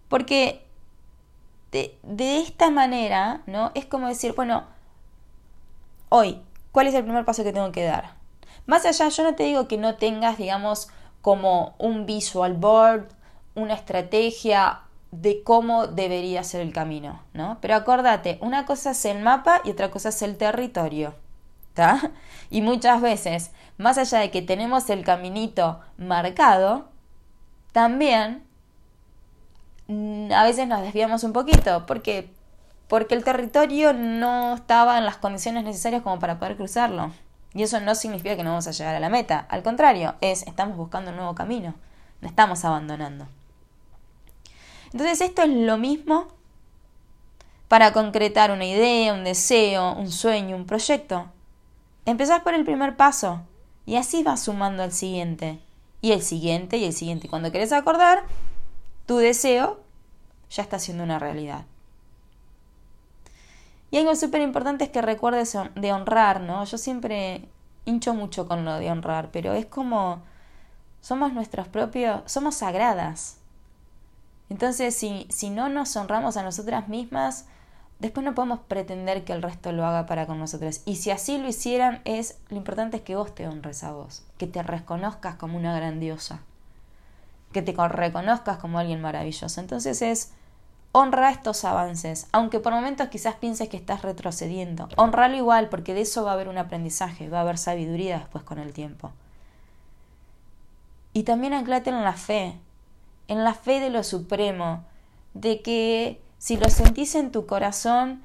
Porque 0.08 0.66
de, 1.72 1.98
de, 2.04 2.40
esta 2.40 2.72
manera, 2.72 3.42
¿no? 3.46 3.72
Es 3.76 3.86
como 3.86 4.08
decir, 4.08 4.34
bueno, 4.34 4.64
hoy, 6.08 6.42
¿cuál 6.72 6.88
es 6.88 6.94
el 6.94 7.04
primer 7.04 7.26
paso 7.26 7.44
que 7.44 7.54
tengo 7.54 7.72
que 7.72 7.84
dar? 7.84 8.16
Más 8.66 8.86
allá, 8.86 9.10
yo 9.10 9.24
no 9.24 9.36
te 9.36 9.44
digo 9.44 9.68
que 9.68 9.78
no 9.78 9.96
tengas, 9.96 10.38
digamos, 10.38 10.90
como 11.22 11.76
un 11.78 12.06
visual 12.06 12.54
board, 12.54 13.08
una 13.56 13.74
estrategia 13.74 14.82
de 15.12 15.44
cómo 15.44 15.88
debería 15.88 16.44
ser 16.44 16.62
el 16.62 16.72
camino, 16.72 17.24
¿no? 17.34 17.58
Pero 17.62 17.76
acordate, 17.76 18.38
una 18.42 18.66
cosa 18.66 18.92
es 18.92 19.06
el 19.06 19.22
mapa 19.22 19.62
y 19.64 19.72
otra 19.72 19.90
cosa 19.90 20.10
es 20.10 20.22
el 20.22 20.38
territorio, 20.38 21.16
¿está? 21.70 22.12
Y 22.52 22.62
muchas 22.62 23.02
veces, 23.02 23.52
más 23.78 23.98
allá 23.98 24.20
de 24.20 24.32
que 24.32 24.42
tenemos 24.42 24.90
el 24.90 25.04
caminito 25.04 25.80
marcado, 25.98 26.90
también 27.72 28.44
mm, 29.88 30.32
a 30.32 30.44
veces 30.44 30.68
nos 30.68 30.82
desviamos 30.82 31.24
un 31.24 31.34
poquito, 31.34 31.86
porque 31.86 32.32
porque 32.90 33.14
el 33.14 33.24
territorio 33.24 33.94
no 33.94 34.56
estaba 34.56 34.98
en 34.98 35.06
las 35.06 35.18
condiciones 35.18 35.64
necesarias 35.64 36.02
como 36.02 36.20
para 36.20 36.40
poder 36.40 36.58
cruzarlo. 36.58 37.12
Y 37.54 37.62
eso 37.64 37.80
no 37.80 37.94
significa 37.96 38.36
que 38.36 38.44
no 38.44 38.50
vamos 38.50 38.68
a 38.68 38.72
llegar 38.72 38.96
a 38.96 39.00
la 39.00 39.10
meta, 39.10 39.46
al 39.50 39.64
contrario, 39.64 40.16
es 40.22 40.44
estamos 40.44 40.76
buscando 40.76 41.12
un 41.12 41.18
nuevo 41.18 41.36
camino, 41.36 41.76
no 42.20 42.28
estamos 42.28 42.66
abandonando. 42.66 43.28
Entonces 44.92 45.22
esto 45.22 45.44
es 45.44 45.50
lo 45.50 45.78
mismo 45.78 46.28
para 47.68 47.94
concretar 47.94 48.52
una 48.52 48.66
idea, 48.66 49.14
un 49.14 49.24
deseo, 49.24 49.94
un 49.94 50.12
sueño, 50.12 50.56
un 50.56 50.66
proyecto. 50.66 51.28
Empezar 52.06 52.44
por 52.44 52.56
el 52.56 52.66
primer 52.66 52.98
paso 52.98 53.42
y 53.86 53.98
así 53.98 54.24
vas 54.24 54.44
sumando 54.44 54.82
al 54.82 54.92
siguiente 54.92 55.60
y 56.02 56.12
el 56.12 56.24
siguiente 56.24 56.78
y 56.78 56.86
el 56.86 56.94
siguiente. 56.94 57.30
Cuando 57.30 57.52
querés 57.52 57.72
acordar, 57.72 58.24
tu 59.06 59.18
deseo 59.18 59.80
ya 60.50 60.64
está 60.64 60.80
siendo 60.80 61.04
una 61.04 61.20
realidad. 61.20 61.66
Y 63.92 63.98
algo 63.98 64.16
súper 64.16 64.42
importante 64.42 64.84
es 64.84 64.90
que 64.90 65.02
recuerdes 65.02 65.58
de 65.76 65.94
honrar, 65.94 66.42
¿no? 66.42 66.64
Yo 66.66 66.78
siempre 66.78 67.50
hincho 67.86 68.14
mucho 68.14 68.48
con 68.48 68.66
lo 68.66 68.76
de 68.76 68.92
honrar, 68.92 69.30
pero 69.32 69.54
es 69.54 69.66
como 69.66 70.22
somos 71.02 71.34
nuestros 71.34 71.68
propios, 71.68 72.22
somos 72.26 72.56
sagradas. 72.56 73.38
Entonces, 74.50 74.96
si, 74.96 75.28
si 75.30 75.50
no 75.50 75.70
nos 75.70 75.96
honramos 75.96 76.38
a 76.38 76.44
nosotras 76.44 76.88
mismas, 76.88 77.46
después 78.00 78.26
no 78.26 78.34
podemos 78.34 78.60
pretender 78.60 79.24
que 79.24 79.34
el 79.34 79.42
resto 79.42 79.72
lo 79.72 79.86
haga 79.86 80.06
para 80.06 80.26
con 80.26 80.40
nosotras. 80.40 80.82
Y 80.86 80.96
si 80.96 81.12
así 81.12 81.38
lo 81.38 81.48
hicieran, 81.48 82.02
es 82.06 82.40
lo 82.50 82.58
importante 82.58 82.98
es 82.98 83.04
que 83.04 83.16
vos 83.16 83.34
te 83.36 83.48
honres 83.48 83.84
a 83.84 83.92
vos, 83.92 84.24
que 84.38 84.48
te 84.48 84.64
reconozcas 84.64 85.36
como 85.36 85.58
una 85.58 85.76
grandiosa, 85.76 86.42
que 87.52 87.62
te 87.62 87.74
reconozcas 87.74 88.58
como 88.58 88.80
alguien 88.80 89.02
maravilloso. 89.02 89.60
Entonces 89.62 90.02
es 90.02 90.34
honra 90.92 91.32
estos 91.32 91.66
avances, 91.66 92.28
aunque 92.32 92.60
por 92.60 92.74
momentos 92.74 93.10
quizás 93.10 93.36
pienses 93.36 93.70
que 93.70 93.78
estás 93.78 94.02
retrocediendo. 94.02 94.90
Honralo 94.98 95.36
igual, 95.36 95.70
porque 95.70 95.94
de 95.94 96.02
eso 96.02 96.24
va 96.24 96.32
a 96.32 96.34
haber 96.34 96.48
un 96.48 96.58
aprendizaje, 96.58 97.30
va 97.30 97.40
a 97.40 97.42
haber 97.42 97.58
sabiduría 97.58 98.20
después 98.20 98.44
con 98.44 98.60
el 98.60 98.74
tiempo. 98.74 99.12
Y 101.14 101.24
también 101.24 101.54
anclate 101.54 101.90
en 101.90 102.04
la 102.04 102.14
fe, 102.14 102.56
en 103.28 103.44
la 103.44 103.54
fe 103.54 103.80
de 103.80 103.90
lo 103.90 104.04
supremo, 104.04 104.84
de 105.34 105.62
que 105.62 106.22
si 106.38 106.58
lo 106.58 106.70
sentís 106.70 107.16
en 107.16 107.32
tu 107.32 107.46
corazón 107.46 108.22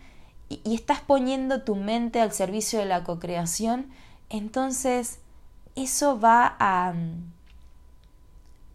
y, 0.49 0.75
estás 0.75 1.01
poniendo 1.01 1.63
tu 1.63 1.75
mente 1.75 2.21
al 2.21 2.33
servicio 2.33 2.79
de 2.79 2.85
la 2.87 3.05
cocreación, 3.05 3.91
entonces 4.31 5.19
eso 5.75 6.21
va 6.21 6.57
a, 6.59 6.95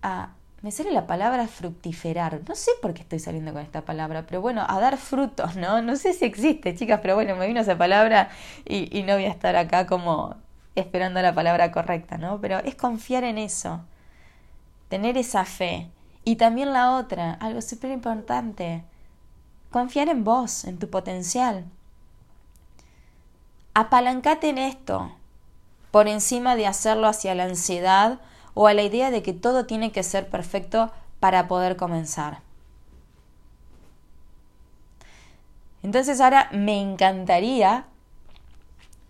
a 0.02 0.30
me 0.62 0.72
sale 0.72 0.91
la 0.91 1.07
palabra 1.07 1.47
fructiferar. 1.47 2.41
No 2.47 2.55
sé 2.55 2.72
por 2.82 2.93
qué 2.93 3.01
estoy 3.01 3.20
saliendo 3.20 3.53
con 3.53 3.62
esta 3.62 3.82
palabra, 3.82 4.26
pero 4.26 4.41
bueno, 4.41 4.66
a 4.68 4.80
dar 4.80 4.97
frutos, 4.97 5.55
¿no? 5.55 5.82
No 5.82 5.95
sé 5.95 6.14
si 6.14 6.26
existe, 6.26 6.76
chicas, 6.76 6.99
pero 7.01 7.16
bueno, 7.16 7.36
me 7.36 7.47
vino 7.47 7.62
esa 7.62 7.78
palabra 7.78 8.30
y, 8.66 9.03
no 9.03 9.14
voy 9.14 9.26
a 9.26 9.30
estar 9.30 9.55
acá 9.55 9.88
como 9.88 10.36
esperando 10.76 11.22
la 11.22 11.34
palabra 11.34 11.72
correcta, 11.72 12.18
¿no? 12.18 12.41
Pero 12.41 12.60
es 12.60 12.76
confiar 12.76 13.24
en 13.24 13.38
eso, 13.38 13.82
tener 14.89 15.18
esa 15.18 15.45
fe. 15.45 15.89
Y 16.26 16.36
también 16.36 16.74
la 16.74 16.97
otra, 16.97 17.34
algo 17.34 17.62
súper 17.62 17.91
importante, 17.91 18.84
confiar 19.72 20.10
en 20.10 20.26
vos, 20.26 20.66
en 20.66 20.78
tu 20.78 20.89
potencial. 20.89 21.66
Apalancate 23.74 24.49
en 24.49 24.57
esto, 24.57 25.16
por 25.91 26.10
encima 26.10 26.57
de 26.57 26.68
hacerlo 26.68 27.07
hacia 27.07 27.34
la 27.34 27.45
ansiedad 27.45 28.20
o 28.62 28.68
a 28.68 28.74
la 28.74 28.82
idea 28.82 29.10
de 29.10 29.24
que 29.24 29.32
todo 29.32 29.66
tiene 29.66 29.93
que 29.93 30.03
ser 30.03 30.28
perfecto 30.28 30.91
para 31.22 31.47
poder 31.47 31.78
comenzar. 31.78 32.41
Entonces 35.82 36.20
ahora 36.20 36.49
me 36.51 36.82
encantaría 36.82 37.86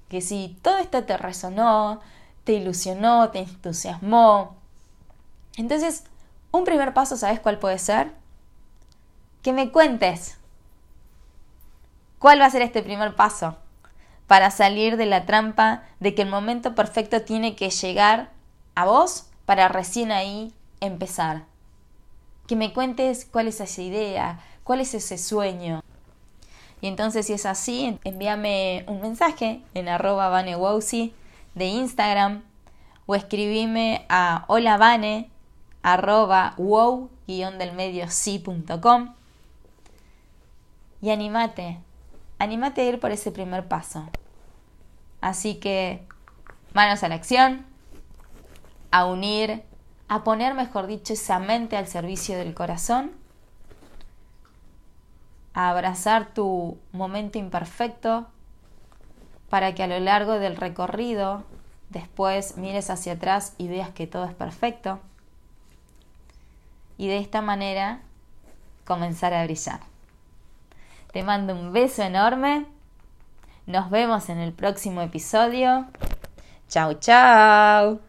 que 0.08 0.22
si 0.22 0.56
todo 0.62 0.78
esto 0.78 1.04
te 1.04 1.18
resonó, 1.18 2.00
te 2.44 2.54
ilusionó, 2.54 3.32
te 3.32 3.40
entusiasmó, 3.40 4.56
entonces 5.58 6.04
un 6.52 6.64
primer 6.64 6.94
paso, 6.94 7.18
¿sabes 7.18 7.40
cuál 7.40 7.58
puede 7.58 7.80
ser? 7.80 8.12
Que 9.42 9.52
me 9.52 9.72
cuentes 9.72 10.38
cuál 12.20 12.40
va 12.40 12.46
a 12.46 12.52
ser 12.52 12.62
este 12.62 12.84
primer 12.84 13.16
paso 13.16 13.58
para 14.28 14.52
salir 14.52 14.96
de 14.96 15.08
la 15.08 15.26
trampa 15.26 15.86
de 16.00 16.14
que 16.14 16.22
el 16.22 16.30
momento 16.30 16.76
perfecto 16.76 17.24
tiene 17.24 17.56
que 17.56 17.72
llegar 17.72 18.30
a 18.76 18.86
vos 18.86 19.26
para 19.50 19.68
recién 19.68 20.12
ahí 20.12 20.54
empezar. 20.80 21.46
Que 22.46 22.56
me 22.56 22.72
cuentes 22.72 23.26
cuál 23.26 23.48
es 23.48 23.60
esa 23.60 23.82
idea, 23.82 24.40
cuál 24.64 24.80
es 24.80 24.94
ese 24.94 25.18
sueño. 25.18 25.82
Y 26.82 26.88
entonces 26.88 27.26
si 27.26 27.34
es 27.34 27.48
así, 27.48 27.98
envíame 28.04 28.86
un 28.86 29.02
mensaje 29.02 29.64
en 29.74 29.90
arroba 29.90 30.44
de 30.44 31.66
Instagram 31.66 32.44
o 33.08 33.16
escribime 33.16 34.06
a 34.08 34.46
holavane 34.50 35.32
arroba 35.82 36.54
wow 36.58 37.10
y 37.26 37.42
animate, 41.10 41.80
animate 42.38 42.82
a 42.82 42.86
ir 42.86 43.00
por 43.00 43.10
ese 43.10 43.32
primer 43.32 43.68
paso. 43.68 44.08
Así 45.22 45.56
que 45.56 46.06
manos 46.76 47.02
a 47.02 47.10
la 47.10 47.16
acción, 47.16 47.66
a 48.92 49.06
unir, 49.06 49.64
a 50.08 50.24
poner, 50.24 50.54
mejor 50.54 50.88
dicho, 50.88 51.14
esa 51.14 51.40
mente 51.40 51.78
al 51.78 51.88
servicio 51.88 52.38
del 52.38 52.54
corazón, 52.54 53.12
a 55.54 55.70
abrazar 55.70 56.34
tu 56.34 56.78
momento 56.92 57.38
imperfecto 57.38 58.28
para 59.50 59.74
que 59.74 59.84
a 59.84 59.88
lo 59.88 60.00
largo 60.00 60.34
del 60.34 60.56
recorrido 60.56 61.44
después 61.90 62.58
mires 62.58 62.90
hacia 62.90 63.14
atrás 63.14 63.54
y 63.58 63.68
veas 63.68 63.90
que 63.90 64.08
todo 64.08 64.26
es 64.26 64.34
perfecto. 64.34 65.00
Y 66.98 67.08
de 67.08 67.18
esta 67.18 67.42
manera 67.42 68.02
comenzar 68.86 69.34
a 69.34 69.44
brillar. 69.44 69.80
Te 71.12 71.24
mando 71.24 71.54
un 71.54 71.74
beso 71.74 72.04
enorme. 72.04 72.66
Nos 73.66 73.90
vemos 73.90 74.30
en 74.30 74.40
el 74.40 74.54
próximo 74.54 75.02
episodio. 75.02 75.88
Chao, 76.68 76.94
chao. 76.96 78.09